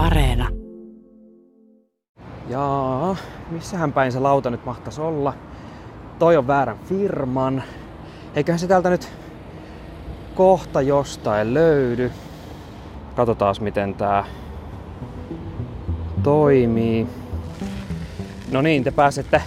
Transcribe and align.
Areena. 0.00 0.48
Jaa, 2.48 3.16
missähän 3.50 3.92
päin 3.92 4.12
se 4.12 4.18
lauta 4.18 4.50
nyt 4.50 4.64
mahtaisi 4.64 5.00
olla? 5.00 5.34
Toi 6.18 6.36
on 6.36 6.46
väärän 6.46 6.78
firman. 6.78 7.62
Eiköhän 8.34 8.58
se 8.58 8.66
täältä 8.66 8.90
nyt 8.90 9.08
kohta 10.34 10.82
jostain 10.82 11.54
löydy. 11.54 12.12
Katsotaan 13.16 13.54
miten 13.60 13.94
tää 13.94 14.24
toimii. 16.22 17.06
No 18.50 18.62
niin, 18.62 18.84
te 18.84 18.90
pääsette 18.90 19.42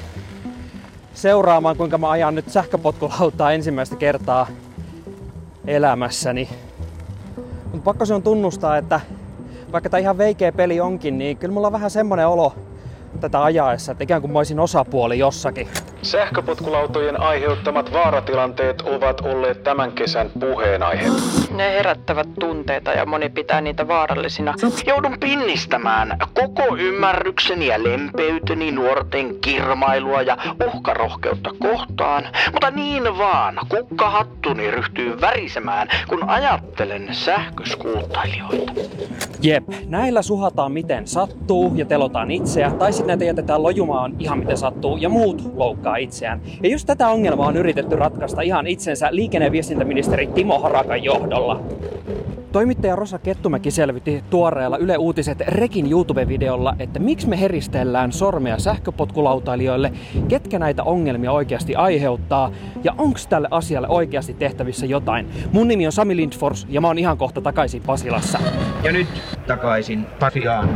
seuraamaan 1.13 1.77
kuinka 1.77 1.97
mä 1.97 2.09
ajan 2.09 2.35
nyt 2.35 2.49
sähköpotkulautaa 2.49 3.51
ensimmäistä 3.51 3.95
kertaa 3.95 4.47
elämässäni. 5.67 6.49
Mutta 7.63 7.83
pakko 7.83 8.05
se 8.05 8.13
on 8.13 8.23
tunnustaa, 8.23 8.77
että 8.77 9.01
vaikka 9.73 9.89
tämä 9.89 9.99
ihan 9.99 10.17
veikeä 10.17 10.51
peli 10.51 10.79
onkin, 10.79 11.17
niin 11.17 11.38
kyllä 11.38 11.53
mulla 11.53 11.67
on 11.67 11.73
vähän 11.73 11.91
semmonen 11.91 12.27
olo 12.27 12.53
tätä 13.21 13.43
ajaessa, 13.43 13.91
että 13.91 14.03
ikään 14.03 14.21
kuin 14.21 14.31
mä 14.31 14.39
olisin 14.39 14.59
osapuoli 14.59 15.20
jossakin. 15.20 15.67
Sähköpotkulautojen 16.03 17.21
aiheuttamat 17.21 17.93
vaaratilanteet 17.93 18.81
ovat 18.81 19.21
olleet 19.21 19.63
tämän 19.63 19.91
kesän 19.91 20.29
puheenaihe. 20.39 21.07
Ne 21.55 21.71
herättävät 21.73 22.27
tunteita 22.39 22.91
ja 22.91 23.05
moni 23.05 23.29
pitää 23.29 23.62
niitä 23.62 23.88
vaarallisina. 23.88 24.53
Joudun 24.88 25.17
pinnistämään 25.20 26.17
koko 26.34 26.76
ymmärrykseni 26.77 27.67
ja 27.67 27.84
lempeyteni 27.84 28.71
nuorten 28.71 29.39
kirmailua 29.41 30.21
ja 30.21 30.38
uhkarohkeutta 30.67 31.49
kohtaan, 31.59 32.23
mutta 32.51 32.71
niin 32.71 33.17
vaan 33.17 33.59
kukkahattuni 33.70 34.71
ryhtyy 34.71 35.21
värisemään, 35.21 35.88
kun 36.07 36.29
ajattelen 36.29 37.07
sähköskuuttailijoita. 37.12 38.71
Jep, 39.41 39.63
näillä 39.88 40.21
suhataan 40.21 40.71
miten 40.71 41.07
sattuu 41.07 41.71
ja 41.76 41.85
telotaan 41.85 42.31
itseä, 42.31 42.71
tai 42.71 42.93
sitten 42.93 43.07
näitä 43.07 43.26
jätetään 43.26 43.63
lojumaan 43.63 44.15
ihan 44.20 44.40
miten 44.40 44.57
sattuu 44.57 44.98
ja 44.98 45.09
muut 45.09 45.51
loukkaa 45.55 45.93
itseään. 45.96 46.41
Ja 46.63 46.70
just 46.70 46.88
tätä 46.88 47.08
ongelmaa 47.08 47.48
on 47.48 47.58
yritetty 47.58 47.96
ratkaista 47.96 48.41
ihan 48.41 48.68
itsensä 48.68 49.08
liikenne- 49.12 49.46
ja 49.46 49.52
viestintäministeri 49.52 50.27
Timo 50.27 50.60
Harakan 50.60 51.04
johdolla. 51.04 51.63
Toimittaja 52.52 52.96
Rosa 52.96 53.20
Kettumäki 53.20 53.72
selvitti 53.72 54.24
tuoreella 54.30 54.77
Yle 54.77 54.98
Uutiset 54.98 55.41
Rekin 55.48 55.91
YouTube-videolla, 55.91 56.76
että 56.80 56.99
miksi 56.99 57.30
me 57.30 57.40
heristellään 57.40 58.12
sormea 58.12 58.60
sähköpotkulautailijoille, 58.60 59.91
ketkä 60.27 60.60
näitä 60.60 60.84
ongelmia 60.84 61.32
oikeasti 61.32 61.76
aiheuttaa 61.76 62.52
ja 62.84 62.96
onko 62.98 63.20
tälle 63.30 63.48
asialle 63.52 63.88
oikeasti 63.88 64.34
tehtävissä 64.34 64.86
jotain. 64.86 65.28
Mun 65.52 65.68
nimi 65.68 65.86
on 65.86 65.91
Sami 65.91 66.16
Lindfors 66.16 66.68
ja 66.69 66.81
mä 66.81 66.88
oon 66.88 67.00
ihan 67.00 67.18
kohta 67.18 67.41
takaisin 67.41 67.81
Pasilassa. 67.86 68.40
Ja 68.84 68.91
nyt 68.91 69.08
takaisin 69.47 70.06
Pasiaan. 70.19 70.69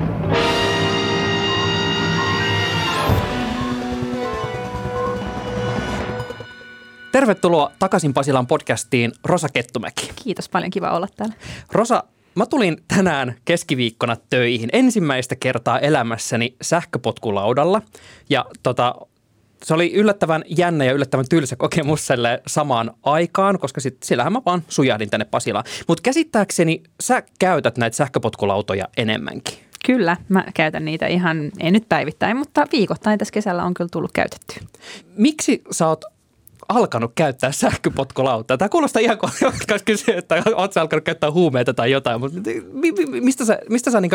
Tervetuloa 7.11 7.71
takaisin 7.79 8.13
Pasilan 8.13 8.47
podcastiin 8.47 9.11
Rosa 9.23 9.47
Kettumäki. 9.53 10.09
Kiitos 10.23 10.49
paljon, 10.49 10.71
kiva 10.71 10.91
olla 10.91 11.07
täällä. 11.17 11.35
Rosa, 11.71 12.03
mä 12.35 12.45
tulin 12.45 12.77
tänään 12.87 13.35
keskiviikkona 13.45 14.17
töihin 14.29 14.69
ensimmäistä 14.73 15.35
kertaa 15.35 15.79
elämässäni 15.79 16.55
sähköpotkulaudalla. 16.61 17.81
Ja 18.29 18.45
tota, 18.63 18.95
se 19.63 19.73
oli 19.73 19.93
yllättävän 19.93 20.43
jännä 20.57 20.85
ja 20.85 20.93
yllättävän 20.93 21.25
tylsä 21.29 21.55
kokemus 21.55 22.07
samaan 22.47 22.93
aikaan, 23.03 23.59
koska 23.59 23.81
sit, 23.81 23.97
sillähän 24.03 24.33
mä 24.33 24.41
vaan 24.45 24.63
sujahdin 24.69 25.09
tänne 25.09 25.25
Pasilaan. 25.25 25.65
Mutta 25.87 26.01
käsittääkseni 26.01 26.83
sä 27.01 27.23
käytät 27.39 27.77
näitä 27.77 27.97
sähköpotkulautoja 27.97 28.87
enemmänkin. 28.97 29.57
Kyllä, 29.85 30.17
mä 30.29 30.45
käytän 30.53 30.85
niitä 30.85 31.07
ihan, 31.07 31.51
ei 31.59 31.71
nyt 31.71 31.89
päivittäin, 31.89 32.37
mutta 32.37 32.67
viikoittain 32.71 33.19
tässä 33.19 33.31
kesällä 33.31 33.63
on 33.63 33.73
kyllä 33.73 33.89
tullut 33.91 34.11
käytettyä. 34.11 34.57
Miksi 35.17 35.61
sä 35.71 35.87
oot 35.87 36.05
alkanut 36.69 37.11
käyttää 37.15 37.51
sähköpotkulautaa. 37.51 38.57
Tämä 38.57 38.69
kuulostaa 38.69 38.99
ihan 38.99 39.17
kuin 39.17 39.31
olisi 39.71 39.85
kysyä, 39.85 40.15
että 40.17 40.35
oletko 40.35 40.79
alkanut 40.79 41.03
käyttää 41.03 41.31
huumeita 41.31 41.73
tai 41.73 41.91
jotain, 41.91 42.19
mutta 42.19 42.39
mistä 43.21 43.45
sä, 43.45 43.59
mistä 43.69 43.91
sä 43.91 44.01
niin 44.01 44.11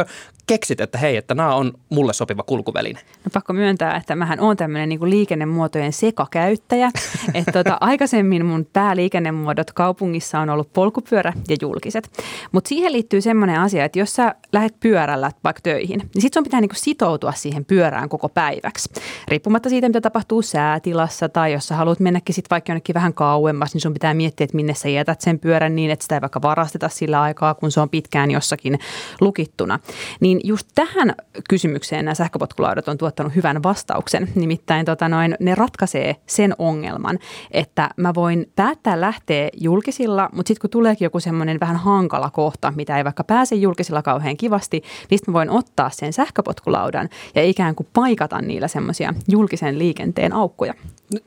keksit, 0.46 0.80
että 0.80 0.98
hei, 0.98 1.16
että 1.16 1.34
nämä 1.34 1.54
on 1.54 1.72
mulle 1.88 2.12
sopiva 2.12 2.42
kulkuväline? 2.42 3.00
No 3.24 3.30
pakko 3.32 3.52
myöntää, 3.52 3.96
että 3.96 4.16
mähän 4.16 4.40
on 4.40 4.56
tämmöinen 4.56 4.88
niin 4.88 5.10
liikennemuotojen 5.10 5.92
sekakäyttäjä. 5.92 6.90
että 7.34 7.52
tota, 7.52 7.78
aikaisemmin 7.80 8.46
mun 8.46 8.66
pääliikennemuodot 8.72 9.72
kaupungissa 9.72 10.40
on 10.40 10.50
ollut 10.50 10.72
polkupyörä 10.72 11.32
ja 11.48 11.56
julkiset. 11.60 12.10
Mutta 12.52 12.68
siihen 12.68 12.92
liittyy 12.92 13.20
semmoinen 13.20 13.60
asia, 13.60 13.84
että 13.84 13.98
jos 13.98 14.14
sä 14.14 14.34
lähdet 14.52 14.80
pyörällä 14.80 15.30
vaikka 15.44 15.60
töihin, 15.62 16.10
niin 16.14 16.22
sit 16.22 16.34
sun 16.34 16.44
pitää 16.44 16.60
niin 16.60 16.70
sitoutua 16.74 17.32
siihen 17.32 17.64
pyörään 17.64 18.08
koko 18.08 18.28
päiväksi. 18.28 18.90
Riippumatta 19.28 19.68
siitä, 19.68 19.88
mitä 19.88 20.00
tapahtuu 20.00 20.42
säätilassa 20.42 21.28
tai 21.28 21.52
jos 21.52 21.68
sä 21.68 21.76
haluat 21.76 22.00
mennäkin 22.00 22.31
sitten 22.32 22.50
vaikka 22.50 22.72
jonnekin 22.72 22.94
vähän 22.94 23.14
kauemmas, 23.14 23.74
niin 23.74 23.80
sun 23.80 23.92
pitää 23.92 24.14
miettiä, 24.14 24.44
että 24.44 24.56
minne 24.56 24.74
sä 24.74 24.88
jätät 24.88 25.20
sen 25.20 25.38
pyörän 25.38 25.76
niin, 25.76 25.90
että 25.90 26.02
sitä 26.02 26.14
ei 26.14 26.20
vaikka 26.20 26.42
varasteta 26.42 26.88
sillä 26.88 27.22
aikaa, 27.22 27.54
kun 27.54 27.70
se 27.70 27.80
on 27.80 27.90
pitkään 27.90 28.30
jossakin 28.30 28.78
lukittuna. 29.20 29.78
Niin 30.20 30.40
just 30.44 30.68
tähän 30.74 31.14
kysymykseen 31.48 32.04
nämä 32.04 32.14
sähköpotkulaudat 32.14 32.88
on 32.88 32.98
tuottanut 32.98 33.34
hyvän 33.34 33.62
vastauksen. 33.62 34.28
Nimittäin 34.34 34.86
tota 34.86 35.08
noin, 35.08 35.36
ne 35.40 35.54
ratkaisee 35.54 36.16
sen 36.26 36.54
ongelman, 36.58 37.18
että 37.50 37.90
mä 37.96 38.14
voin 38.14 38.50
päättää 38.56 39.00
lähteä 39.00 39.48
julkisilla, 39.56 40.28
mutta 40.32 40.48
sitten 40.48 40.60
kun 40.60 40.70
tuleekin 40.70 41.06
joku 41.06 41.20
semmoinen 41.20 41.60
vähän 41.60 41.76
hankala 41.76 42.30
kohta, 42.30 42.72
mitä 42.76 42.98
ei 42.98 43.04
vaikka 43.04 43.24
pääse 43.24 43.54
julkisilla 43.54 44.02
kauhean 44.02 44.36
kivasti, 44.36 44.82
niin 45.10 45.20
mä 45.26 45.32
voin 45.32 45.50
ottaa 45.50 45.90
sen 45.90 46.12
sähköpotkulaudan 46.12 47.08
ja 47.34 47.44
ikään 47.44 47.74
kuin 47.74 47.86
paikata 47.92 48.40
niillä 48.40 48.68
semmoisia 48.68 49.14
julkisen 49.28 49.78
liikenteen 49.78 50.32
aukkoja. 50.32 50.74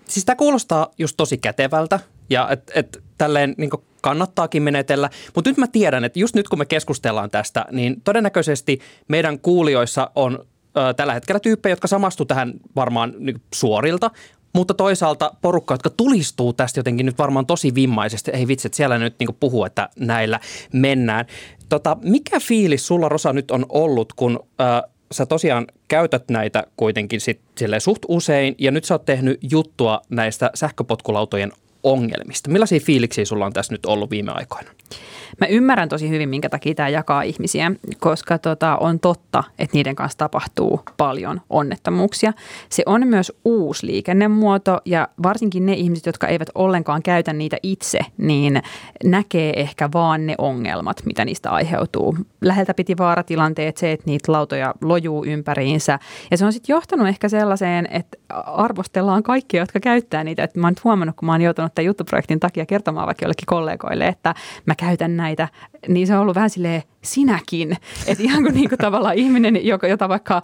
Siis 0.07 0.25
tämä 0.25 0.35
kuulostaa 0.35 0.91
just 0.97 1.18
tosi 1.18 1.38
kätevältä 1.38 2.00
ja 2.29 2.50
että 2.51 2.73
et, 2.75 3.03
tälleen 3.18 3.56
niin 3.57 3.69
kannattaakin 4.01 4.63
menetellä. 4.63 5.09
Mutta 5.35 5.50
nyt 5.50 5.57
mä 5.57 5.68
tiedän, 5.68 6.03
että 6.03 6.19
just 6.19 6.35
nyt 6.35 6.50
kun 6.50 6.59
me 6.59 6.66
keskustellaan 6.66 7.29
tästä, 7.29 7.66
niin 7.72 8.01
todennäköisesti 8.01 8.79
meidän 9.07 9.40
kuulijoissa 9.40 10.12
on 10.16 10.40
ö, 10.78 10.94
tällä 10.94 11.13
hetkellä 11.13 11.40
tyyppejä, 11.40 11.72
jotka 11.72 11.88
samastu 11.88 12.25
tähän 12.25 12.53
varmaan 12.75 13.13
niin 13.18 13.41
suorilta, 13.53 14.12
mutta 14.53 14.73
toisaalta 14.73 15.31
porukka, 15.41 15.73
jotka 15.73 15.90
tulistuu 15.90 16.53
tästä 16.53 16.79
jotenkin 16.79 17.06
nyt 17.06 17.17
varmaan 17.17 17.46
tosi 17.46 17.75
vimmaisesti. 17.75 18.31
Ei 18.31 18.47
vitsi, 18.47 18.67
että 18.67 18.75
siellä 18.75 18.97
nyt 18.97 19.16
niin 19.19 19.38
puhuu, 19.40 19.66
että 19.66 19.90
näillä 20.00 20.40
mennään. 20.73 21.25
Tota, 21.69 21.97
mikä 22.02 22.40
fiilis 22.40 22.88
sulla, 22.88 23.09
Rosa, 23.09 23.34
nyt 23.34 23.52
on 23.52 23.66
ollut, 23.69 24.13
kun 24.13 24.40
ö, 24.62 24.90
sä 25.16 25.26
tosiaan 25.26 25.68
käytät 25.88 26.30
näitä 26.30 26.64
kuitenkin 26.78 27.22
sit 27.22 27.42
suht 27.80 28.02
usein 28.08 28.56
ja 28.58 28.72
nyt 28.72 28.84
sä 28.84 28.94
oot 28.94 29.06
tehnyt 29.06 29.40
juttua 29.52 30.02
näistä 30.09 30.52
sähköpotkulautojen 30.53 31.52
ongelmista. 31.85 32.51
Millaisia 32.51 32.79
fiiliksiä 32.79 33.25
sulla 33.25 33.46
on 33.46 33.53
tässä 33.53 33.73
nyt 33.73 33.85
ollut 33.85 34.09
viime 34.09 34.31
aikoina? 34.31 34.69
Mä 35.41 35.47
ymmärrän 35.47 35.90
tosi 35.90 36.09
hyvin, 36.09 36.29
minkä 36.29 36.50
takia 36.50 36.75
tämä 36.75 36.90
jakaa 36.90 37.22
ihmisiä, 37.22 37.72
koska 38.00 38.38
tota, 38.38 38.78
on 38.78 39.00
totta, 39.00 39.44
että 39.59 39.78
niiden 39.78 39.96
kanssa 39.96 40.18
tapahtuu 40.18 40.79
paljon 40.97 41.41
onnettomuuksia. 41.50 42.34
Se 42.69 42.84
on 42.85 43.07
myös 43.07 43.34
uusi 43.46 43.85
liikennemuoto 43.85 44.81
ja 44.85 45.07
varsinkin 45.23 45.66
ne 45.66 45.73
ihmiset, 45.73 46.06
jotka 46.06 46.28
eivät 46.28 46.50
ollenkaan 46.56 47.03
käytä 47.03 47.34
niitä 47.34 47.57
itse, 47.63 48.00
niin 48.17 48.62
näkee 49.03 49.53
ehkä 49.59 49.90
vaan 49.94 50.25
ne 50.25 50.35
ongelmat, 50.38 51.02
mitä 51.06 51.25
niistä 51.25 51.50
aiheutuu. 51.50 52.17
Läheltä 52.41 52.73
piti 52.73 52.97
vaaratilanteet, 52.97 53.78
se, 53.78 53.91
että 53.91 54.06
niitä 54.06 54.31
lautoja 54.31 54.73
lojuu 54.81 55.25
ympäriinsä. 55.25 56.00
Ja 56.31 56.38
se 56.38 56.46
on 56.46 56.53
sitten 56.53 56.73
johtanut 56.73 57.07
ehkä 57.07 57.29
sellaiseen, 57.29 57.88
että 57.91 58.17
arvostellaan 58.46 59.23
kaikkia, 59.23 59.62
jotka 59.62 59.79
käyttää 59.79 60.23
niitä. 60.23 60.44
Et 60.44 60.56
mä 60.56 60.67
oon 60.67 60.75
huomannut, 60.84 61.16
kun 61.16 61.25
mä 61.25 61.31
oon 61.31 61.41
joutunut 61.41 61.75
tämän 61.75 61.86
juttuprojektin 61.86 62.40
takia 62.40 62.66
kertomaan 62.66 63.06
vaikka 63.06 63.25
jollekin 63.25 63.46
kollegoille, 63.46 64.08
että 64.08 64.36
mä 64.66 64.75
käytän 64.75 65.18
näitä, 65.18 65.47
niin 65.88 66.08
se 66.08 66.16
on 66.16 66.22
ollut 66.22 66.36
vähän 66.36 66.50
silleen 66.50 66.84
sinäkin. 67.05 67.77
Että 68.07 68.23
ihan 68.23 68.43
kuin, 68.43 68.55
niin 68.55 68.69
kuin 68.69 68.79
tavallaan 68.79 69.16
ihminen, 69.16 69.66
joka, 69.66 69.87
jota 69.87 70.09
vaikka 70.09 70.41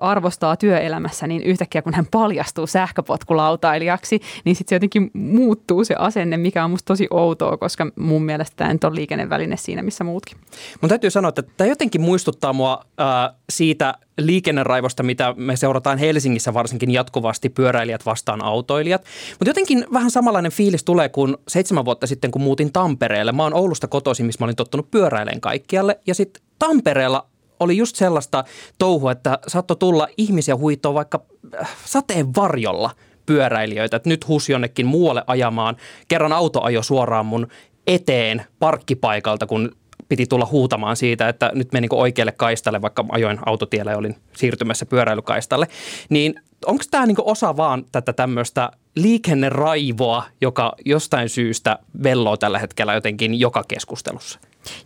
arvostaa 0.00 0.56
työelämässä, 0.56 1.26
niin 1.26 1.42
yhtäkkiä 1.42 1.82
kun 1.82 1.94
hän 1.94 2.06
paljastuu 2.10 2.66
sähköpotkulautailijaksi, 2.66 4.20
niin 4.44 4.56
sitten 4.56 4.68
se 4.68 4.74
jotenkin 4.74 5.10
muuttuu 5.14 5.84
se 5.84 5.94
asenne, 5.98 6.36
mikä 6.36 6.64
on 6.64 6.70
musta 6.70 6.86
tosi 6.86 7.06
outoa, 7.10 7.56
koska 7.56 7.86
mun 7.96 8.22
mielestä 8.22 8.56
tämä 8.56 8.72
nyt 8.72 8.84
on 8.84 8.94
liikenneväline 8.94 9.56
siinä, 9.56 9.82
missä 9.82 10.04
muutkin. 10.04 10.38
Mun 10.80 10.88
täytyy 10.88 11.10
sanoa, 11.10 11.28
että 11.28 11.42
tämä 11.42 11.68
jotenkin 11.68 12.00
muistuttaa 12.00 12.52
mua 12.52 12.84
äh, 13.00 13.36
siitä 13.50 13.94
liikenneraivosta, 14.18 15.02
mitä 15.02 15.34
me 15.36 15.56
seurataan 15.56 15.98
Helsingissä 15.98 16.54
varsinkin 16.54 16.90
jatkuvasti 16.90 17.48
pyöräilijät 17.48 18.06
vastaan 18.06 18.44
autoilijat. 18.44 19.04
Mutta 19.30 19.50
jotenkin 19.50 19.86
vähän 19.92 20.10
samanlainen 20.10 20.52
fiilis 20.52 20.84
tulee 20.84 21.08
kuin 21.08 21.36
seitsemän 21.48 21.84
vuotta 21.84 22.06
sitten, 22.06 22.30
kun 22.30 22.42
muutin 22.42 22.72
Tampereelle. 22.72 23.32
Mä 23.32 23.42
oon 23.42 23.54
Oulusta 23.54 23.88
kotoisin, 23.88 24.26
missä 24.26 24.38
mä 24.40 24.46
olin 24.46 24.56
tottunut 24.56 24.90
pyöräilemään 24.90 25.40
kaikkialle. 25.68 26.00
Ja 26.06 26.14
sitten 26.14 26.42
Tampereella 26.58 27.26
oli 27.60 27.76
just 27.76 27.96
sellaista 27.96 28.44
touhua, 28.78 29.12
että 29.12 29.38
saattoi 29.46 29.76
tulla 29.76 30.08
ihmisiä 30.16 30.56
huitoa 30.56 30.94
vaikka 30.94 31.24
äh, 31.60 31.76
sateen 31.84 32.34
varjolla 32.34 32.90
pyöräilijöitä, 33.26 33.96
että 33.96 34.08
nyt 34.08 34.28
hus 34.28 34.48
jonnekin 34.48 34.86
muualle 34.86 35.24
ajamaan. 35.26 35.76
Kerran 36.08 36.32
auto 36.32 36.62
ajo 36.62 36.82
suoraan 36.82 37.26
mun 37.26 37.46
eteen 37.86 38.44
parkkipaikalta, 38.58 39.46
kun 39.46 39.72
piti 40.08 40.26
tulla 40.26 40.48
huutamaan 40.50 40.96
siitä, 40.96 41.28
että 41.28 41.50
nyt 41.54 41.72
meni 41.72 41.86
niin 41.90 42.00
oikealle 42.00 42.32
kaistalle, 42.32 42.82
vaikka 42.82 43.04
ajoin 43.08 43.38
autotielle 43.46 43.90
ja 43.90 43.98
olin 43.98 44.16
siirtymässä 44.36 44.86
pyöräilykaistalle. 44.86 45.66
Niin 46.08 46.34
onko 46.66 46.84
tämä 46.90 47.06
niin 47.06 47.16
osa 47.20 47.56
vaan 47.56 47.84
tätä 47.92 48.12
tämmöistä 48.12 48.70
liikenneraivoa, 49.02 50.24
joka 50.40 50.72
jostain 50.84 51.28
syystä 51.28 51.78
velloo 52.02 52.36
tällä 52.36 52.58
hetkellä 52.58 52.94
jotenkin 52.94 53.40
joka 53.40 53.64
keskustelussa? 53.68 54.38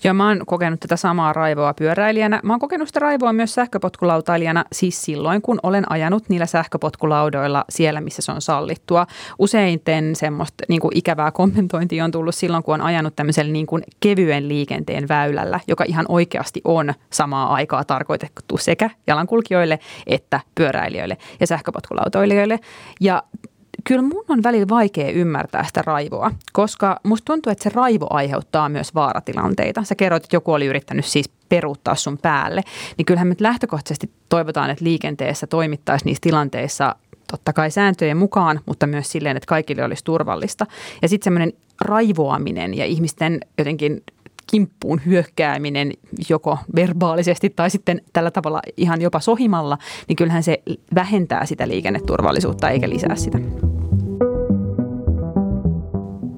Joo, 0.04 0.14
mä 0.14 0.28
oon 0.28 0.46
kokenut 0.46 0.80
tätä 0.80 0.96
samaa 0.96 1.32
raivoa 1.32 1.74
pyöräilijänä. 1.74 2.40
Mä 2.42 2.52
oon 2.52 2.60
kokenut 2.60 2.88
sitä 2.88 3.00
raivoa 3.00 3.32
myös 3.32 3.54
sähköpotkulautailijana, 3.54 4.64
siis 4.72 5.02
silloin, 5.02 5.42
kun 5.42 5.60
olen 5.62 5.92
ajanut 5.92 6.28
niillä 6.28 6.46
sähköpotkulaudoilla 6.46 7.64
siellä, 7.68 8.00
missä 8.00 8.22
se 8.22 8.32
on 8.32 8.42
sallittua. 8.42 9.06
Useiten 9.38 10.16
semmoista 10.16 10.64
niin 10.68 10.80
kuin 10.80 10.96
ikävää 10.96 11.30
kommentointia 11.30 12.04
on 12.04 12.10
tullut 12.10 12.34
silloin, 12.34 12.62
kun 12.62 12.74
on 12.74 12.80
ajanut 12.80 13.16
tämmöisellä 13.16 13.52
niin 13.52 13.66
kuin 13.66 13.82
kevyen 14.00 14.48
liikenteen 14.48 15.08
väylällä, 15.08 15.60
joka 15.68 15.84
ihan 15.88 16.06
oikeasti 16.08 16.60
on 16.64 16.94
samaa 17.10 17.54
aikaa 17.54 17.84
tarkoitettu 17.84 18.58
sekä 18.58 18.90
jalankulkijoille 19.06 19.78
että 20.06 20.40
pyöräilijöille 20.54 21.16
ja 21.40 21.46
sähköpotkulautoilijoille. 21.46 22.58
Ja 23.00 23.22
kyllä 23.84 24.02
mun 24.02 24.24
on 24.28 24.42
välillä 24.42 24.68
vaikea 24.68 25.10
ymmärtää 25.10 25.64
sitä 25.64 25.82
raivoa, 25.86 26.30
koska 26.52 27.00
musta 27.02 27.24
tuntuu, 27.24 27.52
että 27.52 27.64
se 27.64 27.70
raivo 27.74 28.06
aiheuttaa 28.10 28.68
myös 28.68 28.94
vaaratilanteita. 28.94 29.84
Sä 29.84 29.94
kerroit, 29.94 30.24
että 30.24 30.36
joku 30.36 30.52
oli 30.52 30.66
yrittänyt 30.66 31.04
siis 31.04 31.30
peruuttaa 31.48 31.94
sun 31.94 32.18
päälle, 32.18 32.62
niin 32.98 33.06
kyllähän 33.06 33.28
me 33.28 33.34
lähtökohtaisesti 33.40 34.10
toivotaan, 34.28 34.70
että 34.70 34.84
liikenteessä 34.84 35.46
toimittaisiin 35.46 36.06
niissä 36.06 36.22
tilanteissa 36.22 36.96
totta 37.30 37.52
kai 37.52 37.70
sääntöjen 37.70 38.16
mukaan, 38.16 38.60
mutta 38.66 38.86
myös 38.86 39.12
silleen, 39.12 39.36
että 39.36 39.46
kaikille 39.46 39.84
olisi 39.84 40.04
turvallista. 40.04 40.66
Ja 41.02 41.08
sitten 41.08 41.24
semmoinen 41.24 41.52
raivoaminen 41.80 42.74
ja 42.74 42.84
ihmisten 42.84 43.40
jotenkin 43.58 44.02
kimppuun 44.50 45.00
hyökkääminen 45.06 45.92
joko 46.28 46.58
verbaalisesti 46.76 47.50
tai 47.50 47.70
sitten 47.70 48.00
tällä 48.12 48.30
tavalla 48.30 48.60
ihan 48.76 49.00
jopa 49.00 49.20
sohimalla, 49.20 49.78
niin 50.08 50.16
kyllähän 50.16 50.42
se 50.42 50.62
vähentää 50.94 51.46
sitä 51.46 51.68
liikenneturvallisuutta 51.68 52.70
eikä 52.70 52.88
lisää 52.88 53.16
sitä. 53.16 53.38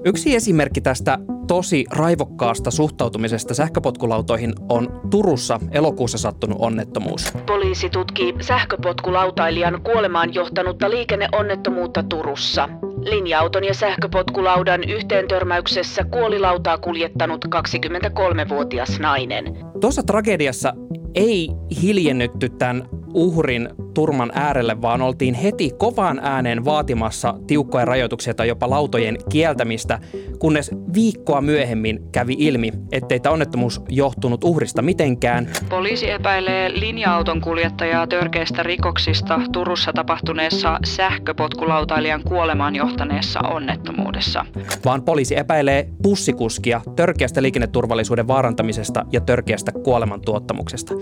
Yksi 0.06 0.34
esimerkki 0.34 0.80
tästä 0.80 1.18
tosi 1.46 1.84
raivokkaasta 1.90 2.70
suhtautumisesta 2.70 3.54
sähköpotkulautoihin 3.54 4.52
on 4.68 5.00
Turussa 5.10 5.60
elokuussa 5.72 6.18
sattunut 6.18 6.58
onnettomuus. 6.60 7.32
Poliisi 7.46 7.90
tutkii 7.90 8.34
sähköpotkulautailijan 8.40 9.82
kuolemaan 9.82 10.34
johtanutta 10.34 10.90
liikenneonnettomuutta 10.90 12.02
Turussa. 12.02 12.68
Linja-auton 13.00 13.64
ja 13.64 13.74
sähköpotkulaudan 13.74 14.84
yhteentörmäyksessä 14.84 16.04
kuoli 16.04 16.38
lautaa 16.38 16.78
kuljettanut 16.78 17.44
23-vuotias 17.44 19.00
nainen. 19.00 19.44
Tuossa 19.80 20.02
tragediassa 20.02 20.72
ei 21.14 21.48
hiljennytty 21.82 22.48
tämän 22.48 22.88
uhrin 23.14 23.68
turman 23.94 24.30
äärelle, 24.34 24.82
vaan 24.82 25.02
oltiin 25.02 25.34
heti 25.34 25.70
kovaan 25.78 26.20
ääneen 26.22 26.64
vaatimassa 26.64 27.34
tiukkoja 27.46 27.84
rajoituksia 27.84 28.34
tai 28.34 28.48
jopa 28.48 28.70
lautojen 28.70 29.18
kieltämistä, 29.30 29.98
kunnes 30.38 30.70
viikkoa 30.94 31.40
myöhemmin 31.40 32.00
kävi 32.12 32.34
ilmi, 32.38 32.72
ettei 32.92 33.20
tämä 33.20 33.32
onnettomuus 33.32 33.80
johtunut 33.88 34.44
uhrista 34.44 34.82
mitenkään. 34.82 35.48
Poliisi 35.68 36.10
epäilee 36.10 36.80
linja-auton 36.80 37.40
kuljettajaa 37.40 38.06
törkeistä 38.06 38.62
rikoksista 38.62 39.40
Turussa 39.52 39.92
tapahtuneessa 39.92 40.78
sähköpotkulautailijan 40.84 42.22
kuolemaan 42.22 42.76
johtaneessa 42.76 43.40
onnettomuudessa. 43.40 44.46
Vaan 44.84 45.02
poliisi 45.02 45.38
epäilee 45.38 45.88
bussikuskia 46.02 46.80
törkeästä 46.96 47.42
liikenneturvallisuuden 47.42 48.28
vaarantamisesta 48.28 49.04
ja 49.12 49.20
törkeästä 49.20 49.72
kuolemantuottamuksesta. 49.72 50.94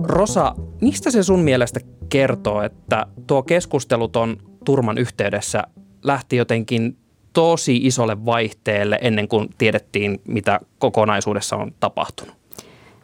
Rosa, 0.00 0.54
mistä 0.80 1.10
se 1.10 1.22
sun 1.22 1.40
mielestä 1.40 1.80
kertoo, 2.08 2.62
että 2.62 3.06
tuo 3.26 3.42
keskusteluton 3.42 4.36
turman 4.64 4.98
yhteydessä 4.98 5.62
lähti 6.02 6.36
jotenkin 6.36 6.96
tosi 7.32 7.76
isolle 7.76 8.24
vaihteelle 8.24 8.98
ennen 9.02 9.28
kuin 9.28 9.48
tiedettiin, 9.58 10.20
mitä 10.28 10.60
kokonaisuudessa 10.78 11.56
on 11.56 11.72
tapahtunut? 11.80 12.34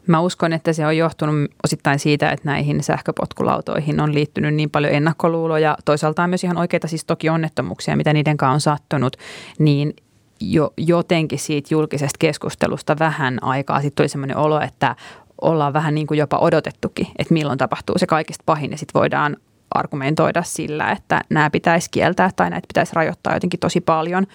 Mä 0.07 0.21
uskon, 0.21 0.53
että 0.53 0.73
se 0.73 0.87
on 0.87 0.97
johtunut 0.97 1.51
osittain 1.65 1.99
siitä, 1.99 2.31
että 2.31 2.49
näihin 2.49 2.83
sähköpotkulautoihin 2.83 4.01
on 4.01 4.15
liittynyt 4.15 4.55
niin 4.55 4.71
paljon 4.71 4.93
ennakkoluuloja. 4.93 5.77
Toisaalta 5.85 6.23
on 6.23 6.31
myös 6.31 6.45
ihan 6.45 6.57
oikeita 6.57 6.89
siis 6.89 7.05
toki 7.05 7.29
onnettomuuksia, 7.29 7.97
mitä 7.97 8.13
niiden 8.13 8.37
kanssa 8.37 8.73
on 8.73 8.77
sattunut, 8.77 9.17
niin 9.59 9.95
jo, 10.41 10.73
jotenkin 10.77 11.39
siitä 11.39 11.69
julkisesta 11.71 12.19
keskustelusta 12.19 12.99
vähän 12.99 13.39
aikaa 13.43 13.81
sitten 13.81 13.97
tuli 13.97 14.09
sellainen 14.09 14.37
olo, 14.37 14.61
että 14.61 14.97
ollaan 15.41 15.73
vähän 15.73 15.95
niin 15.95 16.07
kuin 16.07 16.19
jopa 16.19 16.39
odotettukin, 16.39 17.07
että 17.19 17.35
milloin 17.35 17.59
tapahtuu 17.59 17.99
se 17.99 18.07
kaikista 18.07 18.43
pahin 18.47 18.71
ja 18.71 18.79
sitten 18.79 19.01
voidaan 19.01 19.37
argumentoida 19.71 20.43
sillä, 20.43 20.91
että 20.91 21.21
nämä 21.31 21.51
pitäisi 21.51 21.91
kieltää 21.91 22.31
tai 22.37 22.51
näitä 22.51 22.67
pitäisi 22.67 22.93
rajoittaa 22.95 23.35
jotenkin 23.35 23.61
tosi 23.61 23.81
paljon. 23.81 24.27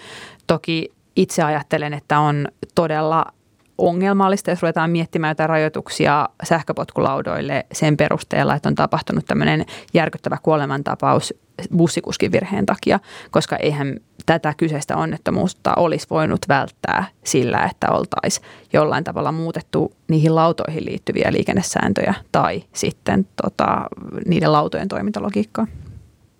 Toki 0.46 0.92
itse 1.16 1.42
ajattelen, 1.42 1.92
että 1.92 2.18
on 2.18 2.48
todella 2.74 3.24
ongelmallista, 3.78 4.50
jos 4.50 4.62
ruvetaan 4.62 4.90
miettimään 4.90 5.30
jotain 5.30 5.48
rajoituksia 5.48 6.28
sähköpotkulaudoille 6.44 7.66
sen 7.72 7.96
perusteella, 7.96 8.54
että 8.54 8.68
on 8.68 8.74
tapahtunut 8.74 9.24
tämmöinen 9.26 9.66
järkyttävä 9.94 10.36
kuolemantapaus 10.42 11.34
bussikuskin 11.76 12.32
virheen 12.32 12.66
takia, 12.66 13.00
koska 13.30 13.56
eihän 13.56 13.96
tätä 14.26 14.54
kyseistä 14.56 14.96
onnettomuutta 14.96 15.74
olisi 15.76 16.06
voinut 16.10 16.40
välttää 16.48 17.04
sillä, 17.24 17.64
että 17.70 17.90
oltaisiin 17.90 18.46
jollain 18.72 19.04
tavalla 19.04 19.32
muutettu 19.32 19.92
niihin 20.08 20.34
lautoihin 20.34 20.84
liittyviä 20.84 21.32
liikennesääntöjä 21.32 22.14
tai 22.32 22.62
sitten 22.72 23.28
tota, 23.42 23.86
niiden 24.26 24.52
lautojen 24.52 24.88
toimintalogiikkaa. 24.88 25.66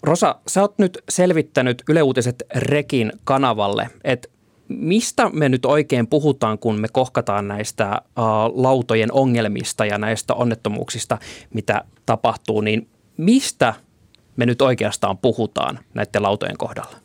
Rosa, 0.03 0.37
sä 0.49 0.61
oot 0.61 0.79
nyt 0.79 0.99
selvittänyt 1.09 1.83
Yle 1.89 2.03
Uutiset 2.03 2.43
Rekin 2.55 3.13
kanavalle, 3.25 3.91
että 4.05 4.29
mistä 4.69 5.31
me 5.33 5.49
nyt 5.49 5.65
oikein 5.65 6.07
puhutaan, 6.07 6.59
kun 6.59 6.81
me 6.81 6.89
kohkataan 6.93 7.49
näistä 7.49 8.03
uh, 8.03 8.63
lautojen 8.63 9.13
ongelmista 9.13 9.87
ja 9.87 9.99
näistä 9.99 10.35
onnettomuuksista, 10.35 11.19
mitä 11.55 11.85
tapahtuu, 12.07 12.61
niin 12.61 12.89
mistä 13.17 13.75
me 14.37 14.47
nyt 14.47 14.63
oikeastaan 14.63 15.19
puhutaan 15.19 15.79
näiden 15.95 16.23
lautojen 16.23 16.59
kohdalla? 16.59 16.97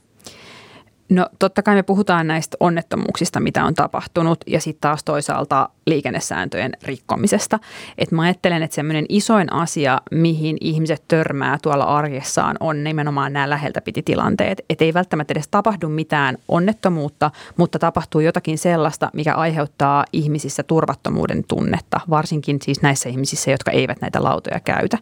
No 1.10 1.30
totta 1.39 1.63
kai 1.63 1.75
me 1.75 1.83
puhutaan 1.83 2.27
näistä 2.27 2.57
onnettomuuksista, 2.60 3.39
mitä 3.39 3.66
on 3.66 3.74
tapahtunut 3.74 4.39
ja 4.48 4.62
sitten 4.62 4.81
taas 4.81 5.04
toisaalta 5.04 5.69
liikennesääntöjen 5.88 6.72
rikkomisesta. 6.83 7.60
Et 7.98 8.12
mä 8.12 8.22
ajattelen, 8.22 8.63
että 8.63 8.75
semmoinen 8.75 9.06
isoin 9.10 9.54
asia, 9.54 10.02
mihin 10.11 10.57
ihmiset 10.61 11.04
törmää 11.07 11.57
tuolla 11.61 11.83
arjessaan 11.83 12.57
on 12.59 12.83
nimenomaan 12.83 13.33
nämä 13.33 13.49
läheltä 13.49 13.81
piti 13.81 14.04
tilanteet. 14.04 14.61
Että 14.69 14.85
ei 14.85 14.94
välttämättä 14.94 15.33
edes 15.33 15.47
tapahdu 15.47 15.90
mitään 15.90 16.38
onnettomuutta, 16.47 17.31
mutta 17.57 17.80
tapahtuu 17.80 18.21
jotakin 18.21 18.57
sellaista, 18.57 19.09
mikä 19.14 19.33
aiheuttaa 19.33 20.06
ihmisissä 20.14 20.64
turvattomuuden 20.64 21.44
tunnetta, 21.47 21.99
varsinkin 22.09 22.59
siis 22.61 22.81
näissä 22.81 23.09
ihmisissä, 23.09 23.52
jotka 23.52 23.71
eivät 23.71 24.02
näitä 24.02 24.23
lautoja 24.23 24.59
käytä. 24.59 24.97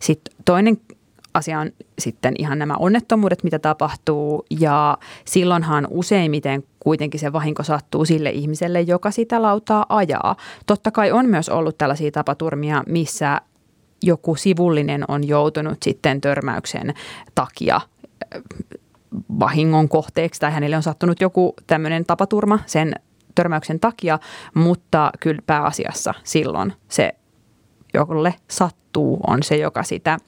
Sitten 0.00 0.34
toinen 0.44 0.78
asia 1.34 1.60
on 1.60 1.70
sitten 1.98 2.34
ihan 2.38 2.58
nämä 2.58 2.74
onnettomuudet, 2.78 3.44
mitä 3.44 3.58
tapahtuu 3.58 4.44
ja 4.60 4.98
silloinhan 5.24 5.86
useimmiten 5.90 6.64
kuitenkin 6.80 7.20
se 7.20 7.32
vahinko 7.32 7.62
sattuu 7.62 8.04
sille 8.04 8.30
ihmiselle, 8.30 8.80
joka 8.80 9.10
sitä 9.10 9.42
lautaa 9.42 9.86
ajaa. 9.88 10.36
Totta 10.66 10.90
kai 10.90 11.12
on 11.12 11.26
myös 11.26 11.48
ollut 11.48 11.78
tällaisia 11.78 12.10
tapaturmia, 12.10 12.82
missä 12.88 13.40
joku 14.02 14.34
sivullinen 14.34 15.04
on 15.08 15.28
joutunut 15.28 15.82
sitten 15.82 16.20
törmäyksen 16.20 16.94
takia 17.34 17.76
äh, 17.76 18.42
vahingon 19.40 19.88
kohteeksi 19.88 20.40
tai 20.40 20.52
hänelle 20.52 20.76
on 20.76 20.82
sattunut 20.82 21.20
joku 21.20 21.54
tämmöinen 21.66 22.04
tapaturma 22.04 22.58
sen 22.66 22.94
törmäyksen 23.34 23.80
takia, 23.80 24.18
mutta 24.54 25.10
kyllä 25.20 25.42
pääasiassa 25.46 26.14
silloin 26.24 26.72
se, 26.88 27.12
jolle 27.94 28.34
sattuu, 28.48 29.20
on 29.26 29.42
se, 29.42 29.56
joka 29.56 29.82
sitä– 29.82 30.18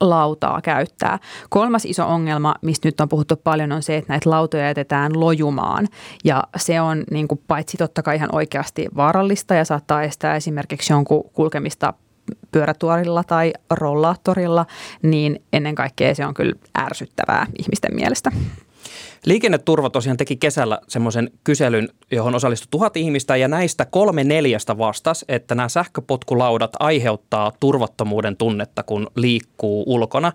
lautaa 0.00 0.62
käyttää. 0.62 1.18
Kolmas 1.48 1.84
iso 1.84 2.08
ongelma, 2.08 2.54
mistä 2.62 2.88
nyt 2.88 3.00
on 3.00 3.08
puhuttu 3.08 3.36
paljon, 3.36 3.72
on 3.72 3.82
se, 3.82 3.96
että 3.96 4.12
näitä 4.12 4.30
lautoja 4.30 4.66
jätetään 4.66 5.20
lojumaan. 5.20 5.86
Ja 6.24 6.44
se 6.56 6.80
on 6.80 7.04
niin 7.10 7.28
kuin, 7.28 7.40
paitsi 7.46 7.76
totta 7.76 8.02
kai 8.02 8.16
ihan 8.16 8.28
oikeasti 8.32 8.86
vaarallista 8.96 9.54
ja 9.54 9.64
saattaa 9.64 10.02
estää 10.02 10.36
esimerkiksi 10.36 10.92
jonkun 10.92 11.24
kulkemista 11.32 11.94
pyörätuorilla 12.52 13.24
tai 13.24 13.52
rollaattorilla, 13.70 14.66
niin 15.02 15.42
ennen 15.52 15.74
kaikkea 15.74 16.14
se 16.14 16.26
on 16.26 16.34
kyllä 16.34 16.54
ärsyttävää 16.78 17.46
ihmisten 17.58 17.94
mielestä. 17.94 18.32
Liikenneturva 19.26 19.90
tosiaan 19.90 20.16
teki 20.16 20.36
kesällä 20.36 20.78
semmoisen 20.88 21.30
kyselyn, 21.44 21.88
johon 22.10 22.34
osallistui 22.34 22.68
tuhat 22.70 22.96
ihmistä 22.96 23.36
ja 23.36 23.48
näistä 23.48 23.84
kolme 23.84 24.24
neljästä 24.24 24.78
vastasi, 24.78 25.24
että 25.28 25.54
nämä 25.54 25.68
sähköpotkulaudat 25.68 26.72
aiheuttaa 26.80 27.52
turvattomuuden 27.60 28.36
tunnetta, 28.36 28.82
kun 28.82 29.06
liikkuu 29.16 29.84
ulkona. 29.86 30.32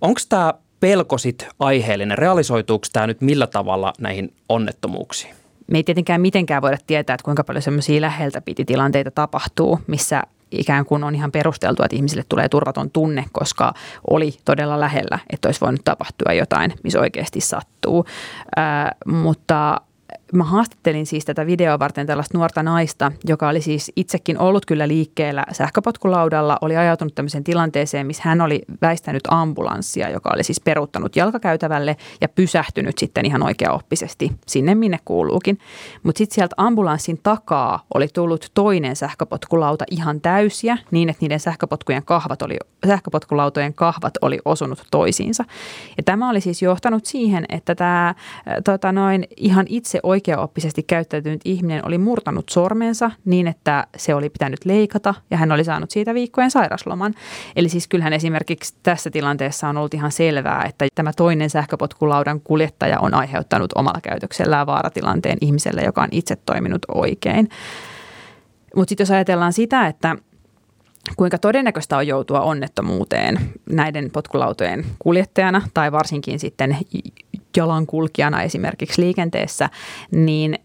Onko 0.00 0.20
tämä 0.28 0.54
pelko 0.80 1.18
sit 1.18 1.46
aiheellinen? 1.58 2.18
Realisoituuko 2.18 2.86
tämä 2.92 3.06
nyt 3.06 3.20
millä 3.20 3.46
tavalla 3.46 3.92
näihin 3.98 4.34
onnettomuuksiin? 4.48 5.34
me 5.72 5.78
ei 5.78 5.82
tietenkään 5.84 6.20
mitenkään 6.20 6.62
voida 6.62 6.76
tietää, 6.86 7.14
että 7.14 7.24
kuinka 7.24 7.44
paljon 7.44 7.62
semmoisia 7.62 8.00
läheltä 8.00 8.40
piti 8.40 8.64
tilanteita 8.64 9.10
tapahtuu, 9.10 9.78
missä 9.86 10.22
ikään 10.52 10.84
kuin 10.84 11.04
on 11.04 11.14
ihan 11.14 11.32
perusteltua, 11.32 11.86
että 11.86 11.96
ihmisille 11.96 12.24
tulee 12.28 12.48
turvaton 12.48 12.90
tunne, 12.90 13.24
koska 13.32 13.74
oli 14.10 14.34
todella 14.44 14.80
lähellä, 14.80 15.18
että 15.30 15.48
olisi 15.48 15.60
voinut 15.60 15.84
tapahtua 15.84 16.32
jotain, 16.32 16.72
missä 16.84 17.00
oikeasti 17.00 17.40
sattuu. 17.40 18.04
Ää, 18.56 18.94
mutta 19.06 19.80
mä 20.32 20.44
haastattelin 20.44 21.06
siis 21.06 21.24
tätä 21.24 21.46
videoa 21.46 21.78
varten 21.78 22.06
tällaista 22.06 22.38
nuorta 22.38 22.62
naista, 22.62 23.12
joka 23.24 23.48
oli 23.48 23.60
siis 23.60 23.92
itsekin 23.96 24.38
ollut 24.38 24.66
kyllä 24.66 24.88
liikkeellä 24.88 25.44
sähköpotkulaudalla, 25.52 26.58
oli 26.60 26.76
ajautunut 26.76 27.14
tämmöiseen 27.14 27.44
tilanteeseen, 27.44 28.06
missä 28.06 28.22
hän 28.26 28.40
oli 28.40 28.62
väistänyt 28.82 29.22
ambulanssia, 29.28 30.10
joka 30.10 30.30
oli 30.34 30.44
siis 30.44 30.60
peruuttanut 30.60 31.16
jalkakäytävälle 31.16 31.96
ja 32.20 32.28
pysähtynyt 32.28 32.98
sitten 32.98 33.26
ihan 33.26 33.42
oikeaoppisesti 33.42 34.32
sinne, 34.46 34.74
minne 34.74 34.98
kuuluukin. 35.04 35.58
Mutta 36.02 36.18
sitten 36.18 36.34
sieltä 36.34 36.54
ambulanssin 36.56 37.20
takaa 37.22 37.84
oli 37.94 38.08
tullut 38.08 38.50
toinen 38.54 38.96
sähköpotkulauta 38.96 39.84
ihan 39.90 40.20
täysiä, 40.20 40.78
niin 40.90 41.08
että 41.08 41.24
niiden 41.24 41.40
sähköpotkujen 41.40 42.02
kahvat 42.04 42.42
oli, 42.42 42.56
sähköpotkulautojen 42.86 43.74
kahvat 43.74 44.14
oli 44.22 44.38
osunut 44.44 44.82
toisiinsa. 44.90 45.44
Ja 45.96 46.02
tämä 46.02 46.30
oli 46.30 46.40
siis 46.40 46.62
johtanut 46.62 47.06
siihen, 47.06 47.44
että 47.48 47.74
tämä 47.74 48.14
tota 48.64 48.92
noin, 48.92 49.26
ihan 49.36 49.66
itse 49.68 50.00
oikein 50.02 50.21
oikeaoppisesti 50.22 50.82
käyttäytynyt 50.82 51.40
ihminen 51.44 51.86
oli 51.86 51.98
murtanut 51.98 52.48
sormensa 52.48 53.10
niin, 53.24 53.46
että 53.46 53.86
se 53.96 54.14
oli 54.14 54.30
pitänyt 54.30 54.64
leikata 54.64 55.14
ja 55.30 55.36
hän 55.36 55.52
oli 55.52 55.64
saanut 55.64 55.90
siitä 55.90 56.14
viikkojen 56.14 56.50
sairasloman. 56.50 57.14
Eli 57.56 57.68
siis 57.68 57.88
kyllähän 57.88 58.12
esimerkiksi 58.12 58.74
tässä 58.82 59.10
tilanteessa 59.10 59.68
on 59.68 59.76
ollut 59.76 59.94
ihan 59.94 60.12
selvää, 60.12 60.64
että 60.68 60.86
tämä 60.94 61.12
toinen 61.12 61.50
sähköpotkulaudan 61.50 62.40
kuljettaja 62.40 63.00
on 63.00 63.14
aiheuttanut 63.14 63.72
omalla 63.74 64.00
käytöksellään 64.02 64.66
vaaratilanteen 64.66 65.38
ihmiselle, 65.40 65.82
joka 65.82 66.02
on 66.02 66.08
itse 66.10 66.36
toiminut 66.36 66.82
oikein. 66.94 67.48
Mutta 68.76 68.88
sitten 68.88 69.02
jos 69.04 69.10
ajatellaan 69.10 69.52
sitä, 69.52 69.86
että 69.86 70.16
kuinka 71.16 71.38
todennäköistä 71.38 71.96
on 71.96 72.06
joutua 72.06 72.40
onnettomuuteen 72.40 73.38
näiden 73.70 74.10
potkulautojen 74.10 74.84
kuljettajana 74.98 75.62
tai 75.74 75.92
varsinkin 75.92 76.38
sitten 76.38 76.76
jalankulkijana 77.56 78.42
esimerkiksi 78.42 79.02
liikenteessä, 79.02 79.70
niin 80.10 80.58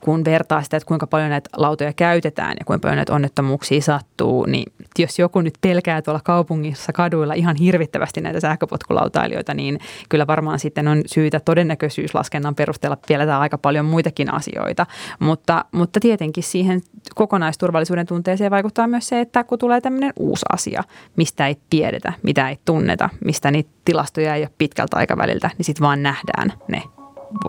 kun 0.00 0.24
vertaa 0.24 0.62
sitä, 0.62 0.76
että 0.76 0.86
kuinka 0.86 1.06
paljon 1.06 1.30
näitä 1.30 1.50
lautoja 1.56 1.92
käytetään 1.92 2.56
ja 2.58 2.64
kuinka 2.64 2.82
paljon 2.82 2.96
näitä 2.96 3.12
onnettomuuksia 3.12 3.80
sattuu, 3.80 4.46
niin 4.46 4.72
jos 4.98 5.18
joku 5.18 5.40
nyt 5.40 5.54
pelkää 5.60 6.02
tuolla 6.02 6.20
kaupungissa 6.24 6.92
kaduilla 6.92 7.34
ihan 7.34 7.56
hirvittävästi 7.56 8.20
näitä 8.20 8.40
sähköpotkulautailijoita, 8.40 9.54
niin 9.54 9.78
kyllä 10.08 10.26
varmaan 10.26 10.58
sitten 10.58 10.88
on 10.88 11.02
syytä 11.06 11.40
todennäköisyyslaskennan 11.40 12.54
perusteella 12.54 12.96
vielä 13.08 13.40
aika 13.40 13.58
paljon 13.58 13.84
muitakin 13.84 14.34
asioita. 14.34 14.86
Mutta, 15.18 15.64
mutta 15.72 16.00
tietenkin 16.00 16.44
siihen 16.44 16.80
kokonaisturvallisuuden 17.14 18.06
tunteeseen 18.06 18.50
vaikuttaa 18.50 18.86
myös 18.86 19.08
se, 19.08 19.20
että 19.20 19.44
kun 19.44 19.58
tulee 19.58 19.80
tämmöinen 19.80 20.12
uusi 20.16 20.46
asia, 20.52 20.84
mistä 21.16 21.46
ei 21.46 21.56
tiedetä, 21.70 22.12
mitä 22.22 22.48
ei 22.48 22.58
tunneta, 22.64 23.08
mistä 23.24 23.50
niitä 23.50 23.70
tilastoja 23.84 24.34
ei 24.34 24.42
ole 24.42 24.50
pitkältä 24.58 24.96
aikaväliltä, 24.96 25.50
niin 25.58 25.64
sitten 25.64 25.82
vaan 25.82 26.02
nähdään 26.02 26.52
ne 26.68 26.82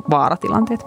vaaratilanteet. 0.10 0.80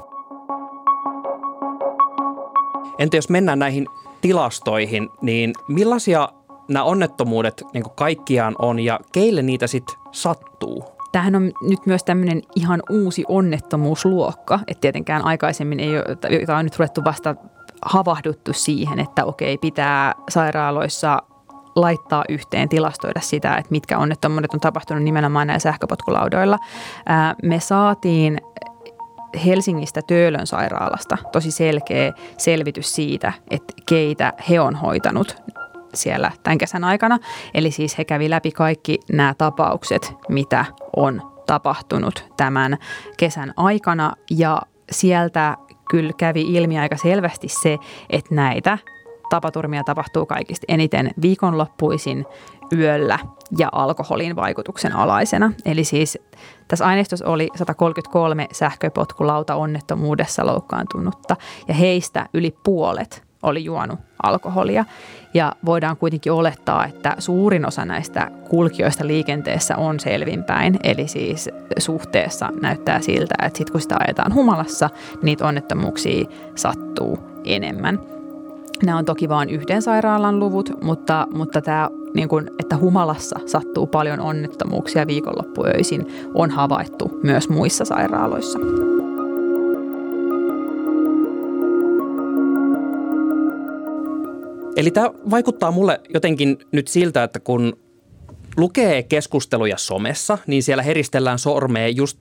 Entä 2.98 3.16
jos 3.16 3.28
mennään 3.28 3.58
näihin 3.58 3.86
tilastoihin, 4.20 5.08
niin 5.22 5.52
millaisia 5.68 6.28
nämä 6.68 6.84
onnettomuudet 6.84 7.64
niin 7.74 7.84
kaikkiaan 7.96 8.54
on 8.58 8.80
ja 8.80 9.00
keille 9.12 9.42
niitä 9.42 9.66
sitten 9.66 9.96
sattuu? 10.12 10.84
Tämähän 11.12 11.36
on 11.36 11.52
nyt 11.62 11.86
myös 11.86 12.04
tämmöinen 12.04 12.42
ihan 12.56 12.82
uusi 12.90 13.24
onnettomuusluokka, 13.28 14.60
että 14.66 14.80
tietenkään 14.80 15.24
aikaisemmin 15.24 15.80
ei 15.80 15.96
ole, 15.98 16.58
on 16.58 16.64
nyt 16.64 16.78
ruvettu 16.78 17.04
vasta 17.04 17.34
havahduttu 17.82 18.52
siihen, 18.52 18.98
että 18.98 19.24
okei, 19.24 19.58
pitää 19.58 20.14
sairaaloissa 20.30 21.22
laittaa 21.76 22.24
yhteen, 22.28 22.68
tilastoida 22.68 23.20
sitä, 23.20 23.56
että 23.56 23.70
mitkä 23.70 23.98
onnettomuudet 23.98 24.54
on 24.54 24.60
tapahtunut 24.60 25.02
nimenomaan 25.02 25.46
näillä 25.46 25.60
sähköpotkulaudoilla. 25.60 26.58
Me 27.42 27.60
saatiin 27.60 28.40
Helsingistä 29.46 30.00
Töölön 30.06 30.46
sairaalasta 30.46 31.18
tosi 31.32 31.50
selkeä 31.50 32.12
selvitys 32.38 32.94
siitä, 32.94 33.32
että 33.50 33.74
keitä 33.88 34.32
he 34.50 34.60
on 34.60 34.76
hoitanut 34.76 35.36
siellä 35.94 36.32
tämän 36.42 36.58
kesän 36.58 36.84
aikana. 36.84 37.18
Eli 37.54 37.70
siis 37.70 37.98
he 37.98 38.04
kävi 38.04 38.30
läpi 38.30 38.50
kaikki 38.50 38.98
nämä 39.12 39.34
tapaukset, 39.38 40.12
mitä 40.28 40.64
on 40.96 41.32
tapahtunut 41.46 42.24
tämän 42.36 42.78
kesän 43.16 43.52
aikana 43.56 44.12
ja 44.30 44.62
sieltä 44.90 45.56
kyllä 45.90 46.12
kävi 46.16 46.42
ilmi 46.42 46.78
aika 46.78 46.96
selvästi 46.96 47.48
se, 47.48 47.78
että 48.10 48.34
näitä 48.34 48.78
tapaturmia 49.30 49.84
tapahtuu 49.84 50.26
kaikista 50.26 50.64
eniten 50.68 51.10
viikonloppuisin 51.22 52.26
yöllä 52.72 53.18
ja 53.58 53.68
alkoholin 53.72 54.36
vaikutuksen 54.36 54.96
alaisena. 54.96 55.52
Eli 55.64 55.84
siis 55.84 56.18
tässä 56.68 56.86
aineistossa 56.86 57.26
oli 57.26 57.48
133 57.54 58.48
sähköpotkulauta 58.52 59.54
onnettomuudessa 59.54 60.46
loukkaantunutta 60.46 61.36
ja 61.68 61.74
heistä 61.74 62.26
yli 62.34 62.56
puolet 62.64 63.27
oli 63.42 63.64
juonut 63.64 63.98
alkoholia. 64.22 64.84
Ja 65.34 65.52
voidaan 65.64 65.96
kuitenkin 65.96 66.32
olettaa, 66.32 66.86
että 66.86 67.16
suurin 67.18 67.66
osa 67.66 67.84
näistä 67.84 68.30
kulkijoista 68.48 69.06
liikenteessä 69.06 69.76
on 69.76 70.00
selvinpäin. 70.00 70.76
Eli 70.84 71.08
siis 71.08 71.50
suhteessa 71.78 72.48
näyttää 72.62 73.00
siltä, 73.00 73.34
että 73.42 73.58
sit 73.58 73.70
kun 73.70 73.80
sitä 73.80 73.96
ajetaan 74.06 74.34
humalassa, 74.34 74.90
niitä 75.22 75.46
onnettomuuksia 75.46 76.24
sattuu 76.54 77.18
enemmän. 77.44 78.00
Nämä 78.82 78.98
on 78.98 79.04
toki 79.04 79.28
vain 79.28 79.50
yhden 79.50 79.82
sairaalan 79.82 80.38
luvut, 80.38 80.82
mutta, 80.82 81.26
mutta 81.34 81.62
tämä, 81.62 81.90
niin 82.14 82.28
kuin, 82.28 82.50
että 82.58 82.76
humalassa 82.76 83.40
sattuu 83.46 83.86
paljon 83.86 84.20
onnettomuuksia 84.20 85.06
viikonloppuöisin, 85.06 86.06
on 86.34 86.50
havaittu 86.50 87.20
myös 87.22 87.48
muissa 87.48 87.84
sairaaloissa. 87.84 88.58
Eli 94.78 94.90
tämä 94.90 95.10
vaikuttaa 95.30 95.70
mulle 95.70 96.00
jotenkin 96.14 96.58
nyt 96.72 96.88
siltä, 96.88 97.22
että 97.24 97.40
kun 97.40 97.78
lukee 98.56 99.02
keskusteluja 99.02 99.78
somessa, 99.78 100.38
niin 100.46 100.62
siellä 100.62 100.82
heristellään 100.82 101.38
sormea 101.38 101.88
just 101.88 102.18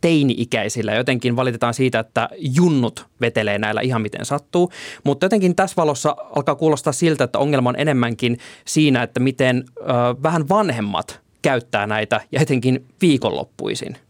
teini-ikäisillä. 0.00 0.94
Jotenkin 0.94 1.36
valitetaan 1.36 1.74
siitä, 1.74 1.98
että 1.98 2.28
junnut 2.38 3.06
vetelee 3.20 3.58
näillä 3.58 3.80
ihan 3.80 4.02
miten 4.02 4.24
sattuu. 4.24 4.72
Mutta 5.04 5.24
jotenkin 5.24 5.56
tässä 5.56 5.76
valossa 5.76 6.16
alkaa 6.36 6.54
kuulostaa 6.54 6.92
siltä, 6.92 7.24
että 7.24 7.38
ongelma 7.38 7.68
on 7.68 7.80
enemmänkin 7.80 8.38
siinä, 8.64 9.02
että 9.02 9.20
miten 9.20 9.64
ö, 9.76 9.82
vähän 10.22 10.48
vanhemmat 10.48 11.20
käyttää 11.42 11.86
näitä 11.86 12.20
ja 12.32 12.40
etenkin 12.40 12.86
viikonloppuisin– 13.00 13.96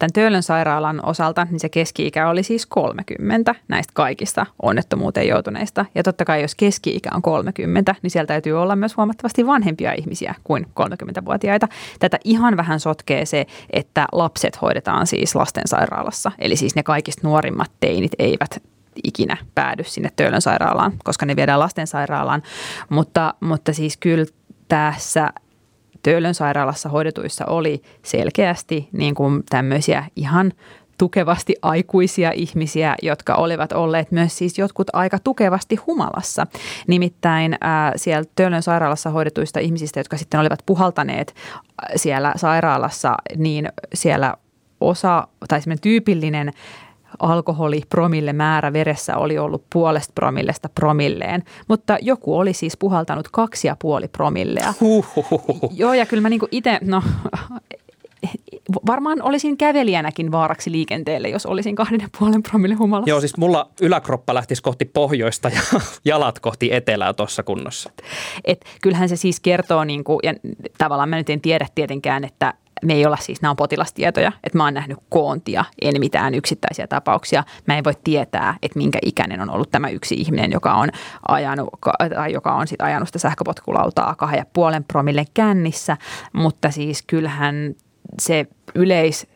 Tämän 0.00 0.12
Töölön 0.12 0.42
sairaalan 0.42 1.00
osalta 1.06 1.46
niin 1.50 1.60
se 1.60 1.68
keski-ikä 1.68 2.28
oli 2.28 2.42
siis 2.42 2.66
30 2.66 3.54
näistä 3.68 3.92
kaikista 3.94 4.46
onnettomuuteen 4.62 5.28
joutuneista. 5.28 5.86
Ja 5.94 6.02
totta 6.02 6.24
kai 6.24 6.42
jos 6.42 6.54
keski-ikä 6.54 7.10
on 7.14 7.22
30, 7.22 7.94
niin 8.02 8.10
siellä 8.10 8.26
täytyy 8.26 8.62
olla 8.62 8.76
myös 8.76 8.96
huomattavasti 8.96 9.46
vanhempia 9.46 9.92
ihmisiä 9.92 10.34
kuin 10.44 10.66
30-vuotiaita. 10.80 11.68
Tätä 11.98 12.18
ihan 12.24 12.56
vähän 12.56 12.80
sotkee 12.80 13.26
se, 13.26 13.46
että 13.70 14.06
lapset 14.12 14.62
hoidetaan 14.62 15.06
siis 15.06 15.34
lastensairaalassa. 15.34 16.32
Eli 16.38 16.56
siis 16.56 16.74
ne 16.74 16.82
kaikista 16.82 17.26
nuorimmat 17.26 17.70
teinit 17.80 18.12
eivät 18.18 18.62
ikinä 19.04 19.36
päädy 19.54 19.84
sinne 19.84 20.10
Töölön 20.16 20.42
sairaalaan, 20.42 20.92
koska 21.04 21.26
ne 21.26 21.36
viedään 21.36 21.60
lastensairaalaan. 21.60 22.42
Mutta, 22.88 23.34
mutta 23.40 23.72
siis 23.72 23.96
kyllä 23.96 24.26
tässä 24.68 25.32
Töölön 26.02 26.34
sairaalassa 26.34 26.88
hoidetuissa 26.88 27.46
oli 27.46 27.82
selkeästi 28.02 28.88
niin 28.92 29.14
kuin 29.14 29.42
tämmöisiä 29.50 30.04
ihan 30.16 30.52
tukevasti 30.98 31.54
aikuisia 31.62 32.30
ihmisiä, 32.30 32.94
jotka 33.02 33.34
olivat 33.34 33.72
olleet 33.72 34.12
myös 34.12 34.38
siis 34.38 34.58
jotkut 34.58 34.86
aika 34.92 35.18
tukevasti 35.18 35.76
humalassa. 35.76 36.46
Nimittäin 36.86 37.56
ää, 37.60 37.92
siellä 37.96 38.24
Töölön 38.36 38.62
sairaalassa 38.62 39.10
hoidetuista 39.10 39.60
ihmisistä, 39.60 40.00
jotka 40.00 40.16
sitten 40.16 40.40
olivat 40.40 40.62
puhaltaneet 40.66 41.34
siellä 41.96 42.32
sairaalassa, 42.36 43.14
niin 43.36 43.68
siellä 43.94 44.34
osa 44.80 45.28
tai 45.48 45.60
tyypillinen 45.80 46.52
alkoholipromille 47.18 48.32
määrä 48.32 48.72
veressä 48.72 49.16
oli 49.16 49.38
ollut 49.38 49.64
puolesta 49.72 50.12
promillesta 50.14 50.68
promilleen, 50.68 51.42
mutta 51.68 51.98
joku 52.02 52.38
oli 52.38 52.52
siis 52.52 52.76
puhaltanut 52.76 53.28
kaksi 53.28 53.66
ja 53.66 53.76
puoli 53.78 54.08
promillea. 54.08 54.74
Huhhuhuhu. 54.80 55.72
Joo, 55.72 55.94
ja 55.94 56.06
kyllä 56.06 56.20
mä 56.20 56.28
niin 56.28 56.40
itse, 56.50 56.78
no 56.82 57.02
varmaan 58.86 59.22
olisin 59.22 59.56
kävelijänäkin 59.56 60.32
vaaraksi 60.32 60.72
liikenteelle, 60.72 61.28
jos 61.28 61.46
olisin 61.46 61.76
kahden 61.76 62.00
ja 62.00 62.08
puolen 62.18 62.42
promille 62.42 62.74
humalassa. 62.74 63.10
Joo, 63.10 63.20
siis 63.20 63.36
mulla 63.36 63.70
yläkroppa 63.80 64.34
lähtisi 64.34 64.62
kohti 64.62 64.84
pohjoista 64.84 65.48
ja 65.48 65.60
jalat 66.04 66.38
kohti 66.38 66.72
etelää 66.72 67.12
tuossa 67.12 67.42
kunnossa. 67.42 67.90
Et 68.44 68.64
kyllähän 68.82 69.08
se 69.08 69.16
siis 69.16 69.40
kertoo, 69.40 69.84
niin 69.84 70.04
kuin, 70.04 70.20
ja 70.22 70.34
tavallaan 70.78 71.08
mä 71.08 71.16
nyt 71.16 71.30
en 71.30 71.40
tiedä 71.40 71.66
tietenkään, 71.74 72.24
että 72.24 72.54
me 72.84 72.94
ei 72.94 73.06
olla 73.06 73.16
siis, 73.16 73.42
nämä 73.42 73.50
on 73.50 73.56
potilastietoja, 73.56 74.32
että 74.44 74.58
mä 74.58 74.64
oon 74.64 74.74
nähnyt 74.74 74.98
koontia, 75.08 75.64
en 75.82 76.00
mitään 76.00 76.34
yksittäisiä 76.34 76.86
tapauksia. 76.86 77.44
Mä 77.66 77.78
en 77.78 77.84
voi 77.84 77.92
tietää, 78.04 78.54
että 78.62 78.78
minkä 78.78 78.98
ikäinen 79.02 79.40
on 79.40 79.50
ollut 79.50 79.70
tämä 79.70 79.88
yksi 79.88 80.14
ihminen, 80.14 80.52
joka 80.52 80.74
on 80.74 80.88
ajanut, 81.28 81.68
tai 82.14 82.32
joka 82.32 82.54
on 82.54 82.66
sit 82.66 82.82
ajanut 82.82 83.08
sitä 83.08 83.18
sähköpotkulautaa 83.18 84.14
kahden 84.14 84.38
ja 84.38 84.46
puolen 84.52 84.84
promille 84.84 85.24
kännissä, 85.34 85.96
mutta 86.32 86.70
siis 86.70 87.02
kyllähän 87.02 87.74
se 88.20 88.46
yleis 88.74 89.26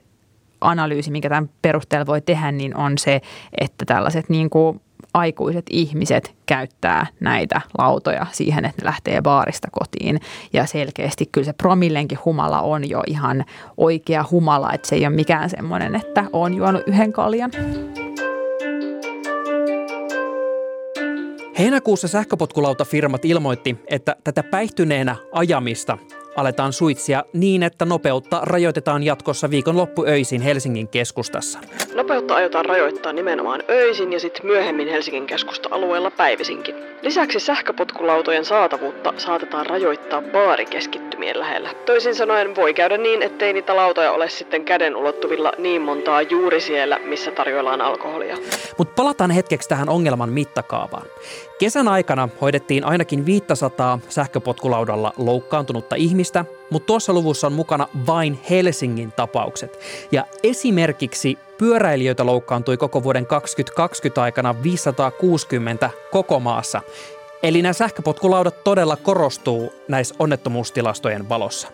analyysi, 0.60 1.10
mikä 1.10 1.28
tämän 1.28 1.50
perusteella 1.62 2.06
voi 2.06 2.20
tehdä, 2.20 2.52
niin 2.52 2.76
on 2.76 2.98
se, 2.98 3.20
että 3.60 3.84
tällaiset 3.84 4.28
niin 4.28 4.50
kuin 4.50 4.80
aikuiset 5.14 5.66
ihmiset 5.70 6.34
käyttää 6.46 7.06
näitä 7.20 7.60
lautoja 7.78 8.26
siihen, 8.32 8.64
että 8.64 8.82
ne 8.82 8.86
lähtee 8.86 9.22
baarista 9.22 9.68
kotiin. 9.72 10.20
Ja 10.52 10.66
selkeästi 10.66 11.28
kyllä 11.32 11.44
se 11.44 11.52
promillenkin 11.52 12.18
humala 12.24 12.60
on 12.60 12.90
jo 12.90 13.02
ihan 13.06 13.44
oikea 13.76 14.24
humala, 14.30 14.72
että 14.72 14.88
se 14.88 14.94
ei 14.94 15.06
ole 15.06 15.16
mikään 15.16 15.50
semmoinen, 15.50 15.94
että 15.94 16.24
on 16.32 16.54
juonut 16.54 16.82
yhden 16.86 17.12
kaljan. 17.12 17.50
Heinäkuussa 21.58 22.08
sähköpotkulautafirmat 22.08 23.24
ilmoitti, 23.24 23.76
että 23.86 24.16
tätä 24.24 24.42
päihtyneenä 24.42 25.16
ajamista 25.32 25.98
aletaan 26.36 26.72
suitsia 26.72 27.24
niin, 27.32 27.62
että 27.62 27.84
nopeutta 27.84 28.40
rajoitetaan 28.42 29.02
jatkossa 29.02 29.50
viikonloppuöisin 29.50 30.40
Helsingin 30.40 30.88
keskustassa. 30.88 31.58
Nopeutta 31.94 32.34
aiotaan 32.34 32.64
rajoittaa 32.64 33.12
nimenomaan 33.12 33.62
öisin 33.70 34.12
ja 34.12 34.20
sitten 34.20 34.46
myöhemmin 34.46 34.88
Helsingin 34.88 35.26
keskusta-alueella 35.26 36.10
päivisinkin. 36.10 36.74
Lisäksi 37.02 37.40
sähköpotkulautojen 37.40 38.44
saatavuutta 38.44 39.14
saatetaan 39.16 39.66
rajoittaa 39.66 40.22
baarikeskittymien 40.22 41.40
lähellä. 41.40 41.70
Toisin 41.86 42.14
sanoen 42.14 42.56
voi 42.56 42.74
käydä 42.74 42.96
niin, 42.96 43.22
ettei 43.22 43.52
niitä 43.52 43.76
lautoja 43.76 44.12
ole 44.12 44.28
sitten 44.28 44.64
käden 44.64 44.96
ulottuvilla 44.96 45.52
niin 45.58 45.82
montaa 45.82 46.22
juuri 46.22 46.60
siellä, 46.60 46.98
missä 47.04 47.30
tarjoillaan 47.30 47.80
alkoholia. 47.80 48.36
Mutta 48.78 48.94
palataan 48.96 49.30
hetkeksi 49.30 49.68
tähän 49.68 49.88
ongelman 49.88 50.32
mittakaavaan. 50.32 51.06
Kesän 51.58 51.88
aikana 51.88 52.28
hoidettiin 52.40 52.84
ainakin 52.84 53.26
500 53.26 53.98
sähköpotkulaudalla 54.08 55.12
loukkaantunutta 55.16 55.96
ihmistä, 55.96 56.44
mutta 56.70 56.86
tuossa 56.86 57.12
luvussa 57.12 57.46
on 57.46 57.52
mukana 57.52 57.88
vain 58.06 58.38
Helsingin 58.50 59.12
tapaukset. 59.12 59.78
Ja 60.12 60.26
esimerkiksi 60.42 61.38
pyöräilijöitä 61.58 62.26
loukkaantui 62.26 62.76
koko 62.76 63.02
vuoden 63.02 63.26
2020 63.26 64.22
aikana 64.22 64.62
560 64.62 65.90
koko 66.10 66.40
maassa. 66.40 66.82
Eli 67.42 67.62
nämä 67.62 67.72
sähköpotkulaudat 67.72 68.64
todella 68.64 68.96
korostuu 68.96 69.72
näissä 69.88 70.14
onnettomuustilastojen 70.18 71.28
valossa. 71.28 71.68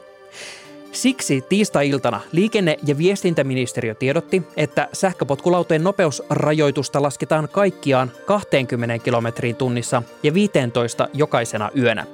Siksi 0.92 1.44
tiistai-iltana 1.48 2.20
liikenne- 2.32 2.76
ja 2.86 2.98
viestintäministeriö 2.98 3.94
tiedotti, 3.94 4.42
että 4.56 4.88
sähköpotkulautojen 4.92 5.84
nopeusrajoitusta 5.84 7.02
lasketaan 7.02 7.48
kaikkiaan 7.52 8.10
20 8.26 8.98
kilometriin 8.98 9.56
tunnissa 9.56 10.02
ja 10.22 10.34
15 10.34 11.08
jokaisena 11.12 11.70
yönä. 11.78 12.06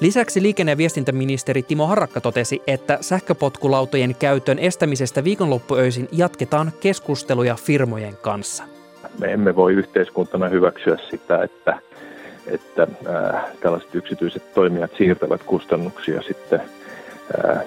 Lisäksi 0.00 0.42
liikenne- 0.42 0.72
ja 0.72 0.76
viestintäministeri 0.76 1.62
Timo 1.62 1.86
Harakka 1.86 2.20
totesi, 2.20 2.62
että 2.66 2.98
sähköpotkulautojen 3.00 4.14
käytön 4.14 4.58
estämisestä 4.58 5.24
viikonloppuöisin 5.24 6.08
jatketaan 6.12 6.72
keskusteluja 6.80 7.54
firmojen 7.54 8.16
kanssa. 8.16 8.64
Me 9.18 9.32
emme 9.32 9.56
voi 9.56 9.72
yhteiskuntana 9.72 10.48
hyväksyä 10.48 10.98
sitä, 11.10 11.42
että, 11.42 11.78
että 12.46 12.82
äh, 12.82 13.44
tällaiset 13.60 13.94
yksityiset 13.94 14.54
toimijat 14.54 14.90
siirtävät 14.98 15.42
kustannuksia 15.42 16.22
sitten 16.22 16.60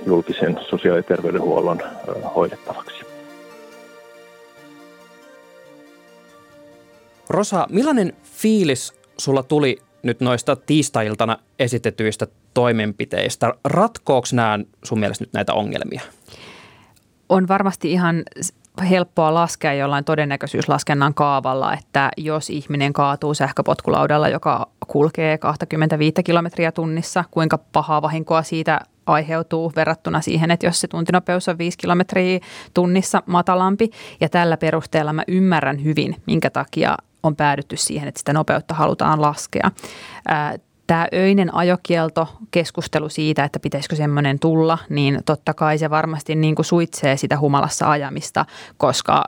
julkisen 0.06 0.60
sosiaali- 0.70 1.00
ja 1.00 1.04
terveydenhuollon 1.04 1.82
hoidettavaksi. 2.36 3.06
Rosa, 7.30 7.68
millainen 7.70 8.14
fiilis 8.24 8.94
sulla 9.18 9.44
tuli 9.44 9.78
nyt 10.04 10.22
noista 10.22 10.56
tiistailtana 10.56 11.38
esitetyistä 11.60 12.28
toimenpiteistä? 12.54 13.54
Ratkooks 13.64 14.34
nämä 14.34 14.60
sun 14.84 15.00
mielestä 15.00 15.24
nyt 15.24 15.34
näitä 15.34 15.54
ongelmia? 15.54 16.02
On 17.30 17.48
varmasti 17.48 17.92
ihan 17.92 18.24
helppoa 18.90 19.34
laskea 19.34 19.74
jollain 19.74 20.04
todennäköisyyslaskennan 20.06 21.14
kaavalla, 21.14 21.74
että 21.74 22.12
jos 22.18 22.50
ihminen 22.50 22.94
kaatuu 22.94 23.34
sähköpotkulaudalla, 23.34 24.30
joka 24.30 24.68
kulkee 24.88 25.38
25 25.38 26.24
kilometriä 26.24 26.72
tunnissa, 26.72 27.24
kuinka 27.32 27.58
pahaa 27.58 28.02
vahinkoa 28.02 28.44
siitä 28.44 28.80
aiheutuu 29.06 29.72
verrattuna 29.76 30.22
siihen, 30.22 30.52
että 30.52 30.66
jos 30.66 30.82
se 30.82 30.88
tuntinopeus 30.88 31.48
on 31.48 31.58
5 31.58 31.78
kilometriä 31.78 32.40
tunnissa 32.74 33.24
matalampi. 33.26 33.90
Ja 34.22 34.30
tällä 34.30 34.58
perusteella 34.58 35.14
mä 35.14 35.24
ymmärrän 35.28 35.84
hyvin, 35.84 36.16
minkä 36.26 36.50
takia 36.50 36.98
on 37.24 37.36
päädytty 37.36 37.78
siihen, 37.78 38.08
että 38.08 38.20
sitä 38.20 38.34
nopeutta 38.34 38.74
halutaan 38.74 39.22
laskea. 39.22 39.72
Tämä 40.88 41.08
öinen 41.14 41.56
ajokielto, 41.56 42.28
keskustelu 42.52 43.10
siitä, 43.10 43.44
että 43.44 43.60
pitäisikö 43.60 43.96
semmoinen 43.96 44.40
tulla, 44.40 44.78
niin 44.90 45.20
totta 45.26 45.54
kai 45.54 45.78
se 45.78 45.90
varmasti 45.90 46.36
niin 46.36 46.56
kuin 46.56 46.66
suitsee 46.66 47.18
sitä 47.18 47.40
humalassa 47.40 47.90
ajamista, 47.90 48.46
koska 48.78 49.24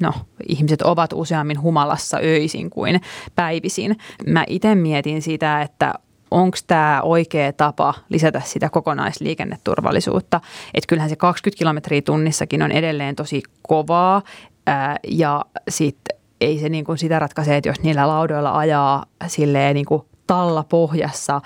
no, 0.00 0.12
ihmiset 0.48 0.82
ovat 0.82 1.10
useammin 1.12 1.60
humalassa 1.60 2.16
öisin 2.22 2.70
kuin 2.70 3.00
päivisin. 3.36 3.96
Mä 4.26 4.44
itse 4.46 4.74
mietin 4.74 5.22
sitä, 5.22 5.62
että 5.62 5.94
onko 6.32 6.58
tämä 6.66 7.00
oikea 7.02 7.52
tapa 7.52 7.94
lisätä 8.08 8.42
sitä 8.44 8.68
kokonaisliikenneturvallisuutta. 8.68 10.40
Että 10.74 10.88
kyllähän 10.88 11.10
se 11.10 11.16
20 11.16 11.58
kilometriä 11.58 12.02
tunnissakin 12.02 12.62
on 12.62 12.72
edelleen 12.72 13.16
tosi 13.16 13.42
kovaa 13.62 14.22
ää, 14.66 14.96
ja 15.08 15.44
sitten 15.68 16.16
ei 16.40 16.58
se 16.58 16.68
niin 16.68 16.84
kuin 16.84 16.98
sitä 16.98 17.18
ratkaise, 17.18 17.56
että 17.56 17.68
jos 17.68 17.80
niillä 17.80 18.08
laudoilla 18.08 18.58
ajaa 18.58 19.04
silleen 19.26 19.74
niin 19.74 19.86
kuin 19.86 20.02
talla 20.26 20.64
pohjassa 20.68 21.40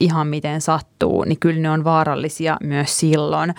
ihan 0.00 0.26
miten 0.26 0.60
sattuu, 0.60 1.24
niin 1.24 1.38
kyllä 1.38 1.60
ne 1.60 1.70
on 1.70 1.84
vaarallisia 1.84 2.56
myös 2.62 3.00
silloin 3.00 3.54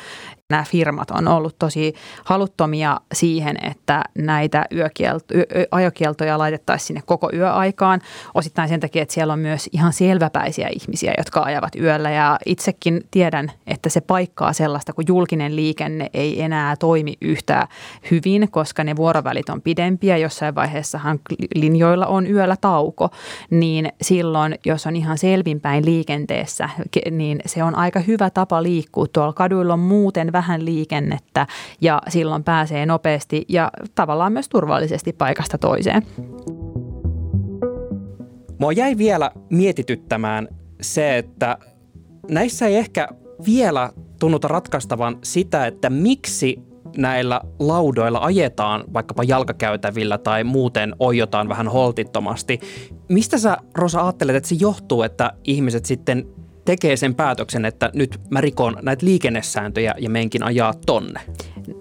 nämä 0.52 0.64
firmat 0.64 1.12
on 1.12 1.28
ollut 1.28 1.56
tosi 1.60 1.94
haluttomia 2.26 3.00
siihen, 3.14 3.58
että 3.66 4.04
näitä 4.18 4.66
yökielto, 4.76 5.26
yö, 5.36 5.46
ajokieltoja 5.72 6.38
laitettaisiin 6.38 6.88
sinne 6.88 7.02
koko 7.06 7.30
yöaikaan. 7.34 8.02
Osittain 8.34 8.70
sen 8.70 8.80
takia, 8.80 9.02
että 9.02 9.14
siellä 9.14 9.34
on 9.34 9.40
myös 9.40 9.70
ihan 9.72 9.94
selväpäisiä 9.94 10.70
ihmisiä, 10.76 11.14
jotka 11.18 11.42
ajavat 11.42 11.76
yöllä. 11.76 12.12
Ja 12.12 12.38
itsekin 12.46 13.02
tiedän, 13.12 13.52
että 13.68 13.90
se 13.90 14.02
paikkaa 14.02 14.54
sellaista, 14.54 14.94
kun 14.94 15.04
julkinen 15.08 15.56
liikenne 15.56 16.10
ei 16.14 16.42
enää 16.42 16.76
toimi 16.76 17.14
yhtä 17.22 17.68
hyvin, 18.12 18.52
koska 18.52 18.84
ne 18.84 18.96
vuorovälit 18.96 19.50
on 19.50 19.62
pidempiä. 19.62 20.18
Jossain 20.18 20.56
vaiheessahan 20.56 21.20
linjoilla 21.56 22.08
on 22.08 22.28
yöllä 22.28 22.56
tauko, 22.62 23.10
niin 23.50 23.90
silloin, 24.02 24.60
jos 24.66 24.88
on 24.88 24.96
ihan 24.96 25.18
selvinpäin 25.18 25.86
liikenteessä, 25.86 26.70
niin 27.12 27.40
se 27.46 27.64
on 27.64 27.76
aika 27.76 28.00
hyvä 28.00 28.30
tapa 28.30 28.64
liikkua. 28.64 29.08
Tuolla 29.14 29.34
kaduilla 29.34 29.74
on 29.74 29.80
muuten 29.80 30.32
vähän 30.32 30.40
vähän 30.41 30.65
liikennettä 30.65 31.47
ja 31.82 32.01
silloin 32.10 32.43
pääsee 32.43 32.86
nopeasti 32.86 33.45
ja 33.49 33.71
tavallaan 33.95 34.34
myös 34.34 34.49
turvallisesti 34.49 35.13
paikasta 35.13 35.58
toiseen. 35.58 36.01
Mua 38.60 38.71
jäi 38.71 38.97
vielä 38.97 39.32
mietityttämään 39.49 40.47
se, 40.82 41.17
että 41.17 41.58
näissä 42.30 42.67
ei 42.67 42.75
ehkä 42.75 43.08
vielä 43.45 43.89
tunnuta 44.19 44.47
ratkaistavan 44.47 45.17
sitä, 45.23 45.65
että 45.65 45.89
miksi 45.89 46.60
näillä 46.97 47.41
laudoilla 47.60 48.19
ajetaan 48.19 48.84
vaikkapa 48.93 49.23
jalkakäytävillä 49.23 50.17
tai 50.17 50.43
muuten 50.43 50.95
ojotaan 50.99 51.49
vähän 51.49 51.67
holtittomasti. 51.67 52.60
Mistä 53.10 53.38
sä, 53.38 53.58
Rosa, 53.75 54.01
ajattelet, 54.01 54.36
että 54.36 54.49
se 54.49 54.56
johtuu, 54.60 55.04
että 55.04 55.32
ihmiset 55.43 55.86
sitten 55.86 56.25
tekee 56.65 56.97
sen 56.97 57.15
päätöksen, 57.15 57.65
että 57.65 57.89
nyt 57.93 58.19
mä 58.30 58.41
rikon 58.41 58.78
näitä 58.82 59.06
liikennesääntöjä 59.06 59.93
ja 59.97 60.10
menkin 60.10 60.43
ajaa 60.43 60.74
tonne? 60.86 61.21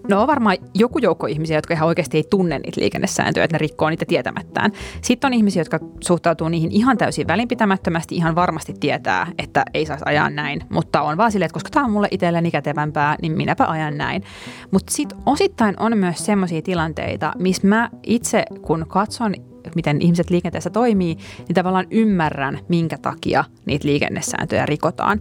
No 0.08 0.20
on 0.20 0.26
varmaan 0.26 0.56
joku 0.74 0.98
joukko 0.98 1.26
ihmisiä, 1.26 1.56
jotka 1.56 1.74
ihan 1.74 1.88
oikeasti 1.88 2.16
ei 2.16 2.24
tunne 2.30 2.58
niitä 2.58 2.80
liikennesääntöjä, 2.80 3.44
että 3.44 3.54
ne 3.54 3.58
rikkoo 3.58 3.90
niitä 3.90 4.04
tietämättään. 4.04 4.72
Sitten 5.02 5.28
on 5.28 5.34
ihmisiä, 5.34 5.60
jotka 5.60 5.78
suhtautuu 6.00 6.48
niihin 6.48 6.72
ihan 6.72 6.98
täysin 6.98 7.26
välinpitämättömästi, 7.26 8.16
ihan 8.16 8.34
varmasti 8.34 8.74
tietää, 8.80 9.26
että 9.38 9.64
ei 9.74 9.86
saisi 9.86 10.04
ajaa 10.06 10.30
näin, 10.30 10.60
mutta 10.70 11.02
on 11.02 11.16
vaan 11.16 11.32
silleen, 11.32 11.46
että 11.46 11.54
koska 11.54 11.70
tämä 11.70 11.86
on 11.86 11.92
mulle 11.92 12.08
itselleni 12.10 12.50
kätevämpää, 12.50 13.16
niin 13.22 13.32
minäpä 13.32 13.66
ajan 13.66 13.98
näin. 13.98 14.22
Mutta 14.70 14.92
sitten 14.92 15.18
osittain 15.26 15.74
on 15.80 15.98
myös 15.98 16.26
sellaisia 16.26 16.62
tilanteita, 16.62 17.32
missä 17.38 17.66
mä 17.66 17.90
itse 18.02 18.44
kun 18.62 18.86
katson 18.88 19.34
miten 19.74 20.02
ihmiset 20.02 20.30
liikenteessä 20.30 20.70
toimii, 20.70 21.16
niin 21.48 21.54
tavallaan 21.54 21.86
ymmärrän, 21.90 22.58
minkä 22.68 22.98
takia 22.98 23.44
niitä 23.66 23.88
liikennesääntöjä 23.88 24.66
rikotaan. 24.66 25.20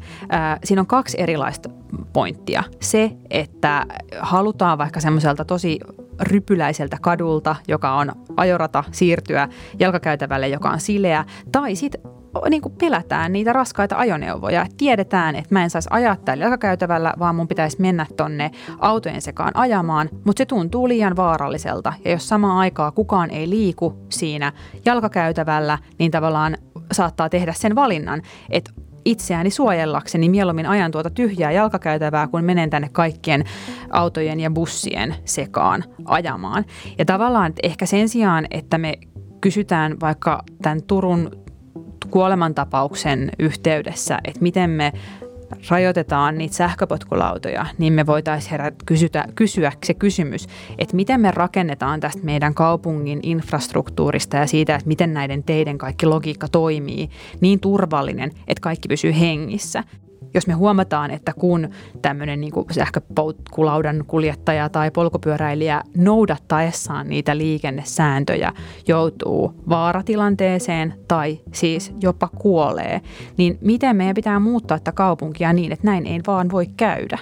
Siinä 0.64 0.82
on 0.82 0.88
kaksi 0.88 1.22
erilaista 1.22 1.70
pointtia. 2.14 2.64
Se, 2.82 3.12
että 3.30 3.86
halutaan 4.20 4.78
vaikka 4.78 5.00
semmoiselta 5.00 5.46
tosi 5.46 5.80
rypyläiseltä 6.22 6.98
kadulta, 7.02 7.56
joka 7.68 7.94
on 7.94 8.12
ajorata, 8.38 8.84
siirtyä 8.92 9.50
jalkakäytävälle, 9.80 10.48
joka 10.48 10.70
on 10.70 10.80
sileä, 10.80 11.26
tai 11.52 11.76
sitten 11.76 12.02
niin 12.50 12.62
kuin 12.62 12.76
pelätään 12.80 13.34
niitä 13.34 13.54
raskaita 13.54 13.98
ajoneuvoja. 13.98 14.66
Tiedetään, 14.78 15.36
että 15.36 15.56
mä 15.56 15.64
en 15.64 15.70
saisi 15.70 15.90
ajaa 15.92 16.16
täällä 16.16 16.44
jalkakäytävällä, 16.44 17.14
vaan 17.20 17.36
mun 17.36 17.48
pitäisi 17.48 17.82
mennä 17.82 18.06
tonne 18.18 18.52
autojen 18.80 19.22
sekaan 19.22 19.52
ajamaan, 19.56 20.10
mutta 20.26 20.40
se 20.40 20.46
tuntuu 20.46 20.88
liian 20.88 21.16
vaaralliselta. 21.16 21.94
Ja 22.06 22.12
jos 22.12 22.30
samaan 22.30 22.58
aikaa 22.58 22.92
kukaan 22.92 23.30
ei 23.30 23.50
liiku 23.50 24.06
siinä 24.10 24.54
jalkakäytävällä, 24.86 25.78
niin 26.00 26.12
tavallaan 26.12 26.58
saattaa 26.92 27.30
tehdä 27.30 27.54
sen 27.54 27.76
valinnan, 27.76 28.22
että 28.50 28.72
itseäni 29.06 29.50
suojellakseni 29.50 30.30
mieluummin 30.30 30.66
ajan 30.66 30.92
tuota 30.92 31.10
tyhjää 31.10 31.52
jalkakäytävää, 31.52 32.28
kun 32.28 32.44
menen 32.44 32.70
tänne 32.70 32.90
kaikkien 32.92 33.44
autojen 33.90 34.40
ja 34.40 34.52
bussien 34.52 35.16
sekaan 35.26 35.84
ajamaan. 36.06 36.66
Ja 36.98 37.06
tavallaan 37.06 37.50
että 37.50 37.60
ehkä 37.64 37.86
sen 37.86 38.10
sijaan, 38.10 38.48
että 38.52 38.78
me 38.78 38.94
kysytään 39.42 40.00
vaikka 40.00 40.44
tämän 40.62 40.84
Turun 40.84 41.32
kuolemantapauksen 42.12 43.32
yhteydessä, 43.40 44.20
että 44.24 44.42
miten 44.42 44.70
me 44.70 44.94
rajoitetaan 45.70 46.38
niitä 46.38 46.56
sähköpotkulautoja, 46.56 47.66
niin 47.78 47.94
me 47.94 48.06
voitaisiin 48.06 48.52
herät, 48.52 48.76
kysytä, 48.86 49.26
kysyä 49.36 49.72
se 49.84 49.94
kysymys, 49.94 50.48
että 50.78 50.96
miten 50.96 51.22
me 51.22 51.32
rakennetaan 51.32 52.00
tästä 52.00 52.24
meidän 52.24 52.54
kaupungin 52.54 53.20
infrastruktuurista 53.24 54.38
ja 54.38 54.48
siitä, 54.48 54.76
että 54.76 54.88
miten 54.88 55.14
näiden 55.14 55.44
teiden 55.44 55.78
kaikki 55.78 56.06
logiikka 56.06 56.48
toimii 56.48 57.10
niin 57.42 57.60
turvallinen, 57.60 58.32
että 58.48 58.62
kaikki 58.62 58.88
pysyy 58.88 59.20
hengissä 59.20 59.84
jos 60.34 60.48
me 60.48 60.54
huomataan, 60.54 61.12
että 61.12 61.34
kun 61.34 61.70
tämmöinen 62.02 62.42
niin 62.42 62.54
sähköpolkulaudan 62.72 64.04
kuljettaja 64.08 64.70
tai 64.70 64.92
polkupyöräilijä 64.92 65.84
noudattaessaan 65.98 67.10
niitä 67.10 67.38
liikennesääntöjä 67.38 68.54
joutuu 68.88 69.54
vaaratilanteeseen 69.70 70.94
tai 71.08 71.40
siis 71.52 71.94
jopa 72.02 72.28
kuolee, 72.28 73.02
niin 73.38 73.58
miten 73.62 73.96
meidän 73.96 74.16
pitää 74.16 74.40
muuttaa 74.40 74.80
tätä 74.80 74.92
kaupunkia 74.92 75.54
niin, 75.54 75.72
että 75.72 75.88
näin 75.88 76.06
ei 76.06 76.22
vaan 76.28 76.52
voi 76.52 76.66
käydä? 76.78 77.18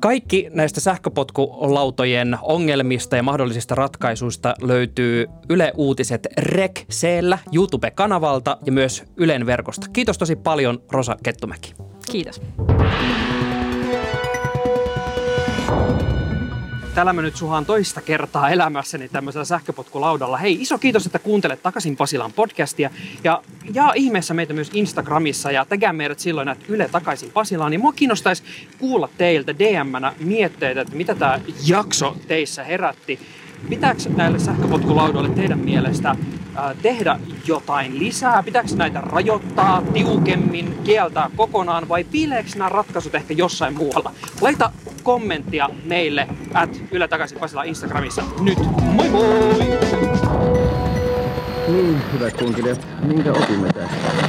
Kaikki 0.00 0.48
näistä 0.50 0.80
sähköpotkulautojen 0.80 2.38
ongelmista 2.42 3.16
ja 3.16 3.22
mahdollisista 3.22 3.74
ratkaisuista 3.74 4.54
löytyy 4.62 5.26
Yle 5.48 5.72
Uutiset 5.76 6.26
rek 6.38 6.84
YouTube-kanavalta 7.52 8.56
ja 8.66 8.72
myös 8.72 9.04
Ylen 9.16 9.46
verkosta. 9.46 9.86
Kiitos 9.92 10.18
tosi 10.18 10.36
paljon 10.36 10.82
Rosa 10.92 11.16
Kettumäki. 11.22 11.74
Kiitos. 12.12 12.40
Täällä 17.00 17.12
mä 17.12 17.22
nyt 17.22 17.36
suhaan 17.36 17.66
toista 17.66 18.00
kertaa 18.00 18.50
elämässäni 18.50 19.08
tämmöisellä 19.08 19.44
sähköpotkulaudalla. 19.44 20.36
Hei, 20.36 20.62
iso 20.62 20.78
kiitos, 20.78 21.06
että 21.06 21.18
kuuntelet 21.18 21.62
takaisin 21.62 21.96
Pasilan 21.96 22.32
podcastia. 22.32 22.90
Ja 23.24 23.42
jaa 23.74 23.92
ihmeessä 23.94 24.34
meitä 24.34 24.52
myös 24.52 24.70
Instagramissa 24.72 25.50
ja 25.50 25.64
tägää 25.64 25.92
meidät 25.92 26.18
silloin, 26.18 26.48
että 26.48 26.64
Yle 26.68 26.88
takaisin 26.88 27.30
Pasilaan. 27.30 27.70
Niin 27.70 27.80
mua 27.80 27.92
kiinnostaisi 27.92 28.42
kuulla 28.78 29.08
teiltä 29.18 29.58
DM-nä 29.58 30.12
mietteitä, 30.18 30.80
että 30.80 30.96
mitä 30.96 31.14
tämä 31.14 31.40
jakso 31.66 32.16
teissä 32.28 32.64
herätti. 32.64 33.20
Pitääkö 33.68 34.00
näille 34.16 34.38
sähköpotkulaudoille 34.38 35.28
teidän 35.28 35.58
mielestä 35.58 36.16
tehdä 36.82 37.18
jotain 37.46 37.98
lisää? 37.98 38.42
Pitääkö 38.42 38.68
näitä 38.74 39.00
rajoittaa 39.00 39.82
tiukemmin, 39.92 40.78
kieltää 40.84 41.30
kokonaan 41.36 41.88
vai 41.88 42.04
piileekö 42.04 42.50
nämä 42.56 42.68
ratkaisut 42.68 43.14
ehkä 43.14 43.34
jossain 43.34 43.74
muualla? 43.74 44.12
Laita 44.40 44.70
kommenttia 45.02 45.68
meille 45.84 46.28
at 46.54 46.82
Yle 46.90 47.08
takaisin 47.08 47.38
Pasila 47.38 47.62
Instagramissa 47.62 48.22
nyt. 48.40 48.58
Moi 48.82 49.08
moi! 49.08 49.80
Niin, 51.68 52.02
hyvät 52.12 52.36
kuuntelijat, 52.36 52.86
minkä 53.02 53.32
opimme 53.32 53.68
tästä? 53.72 54.19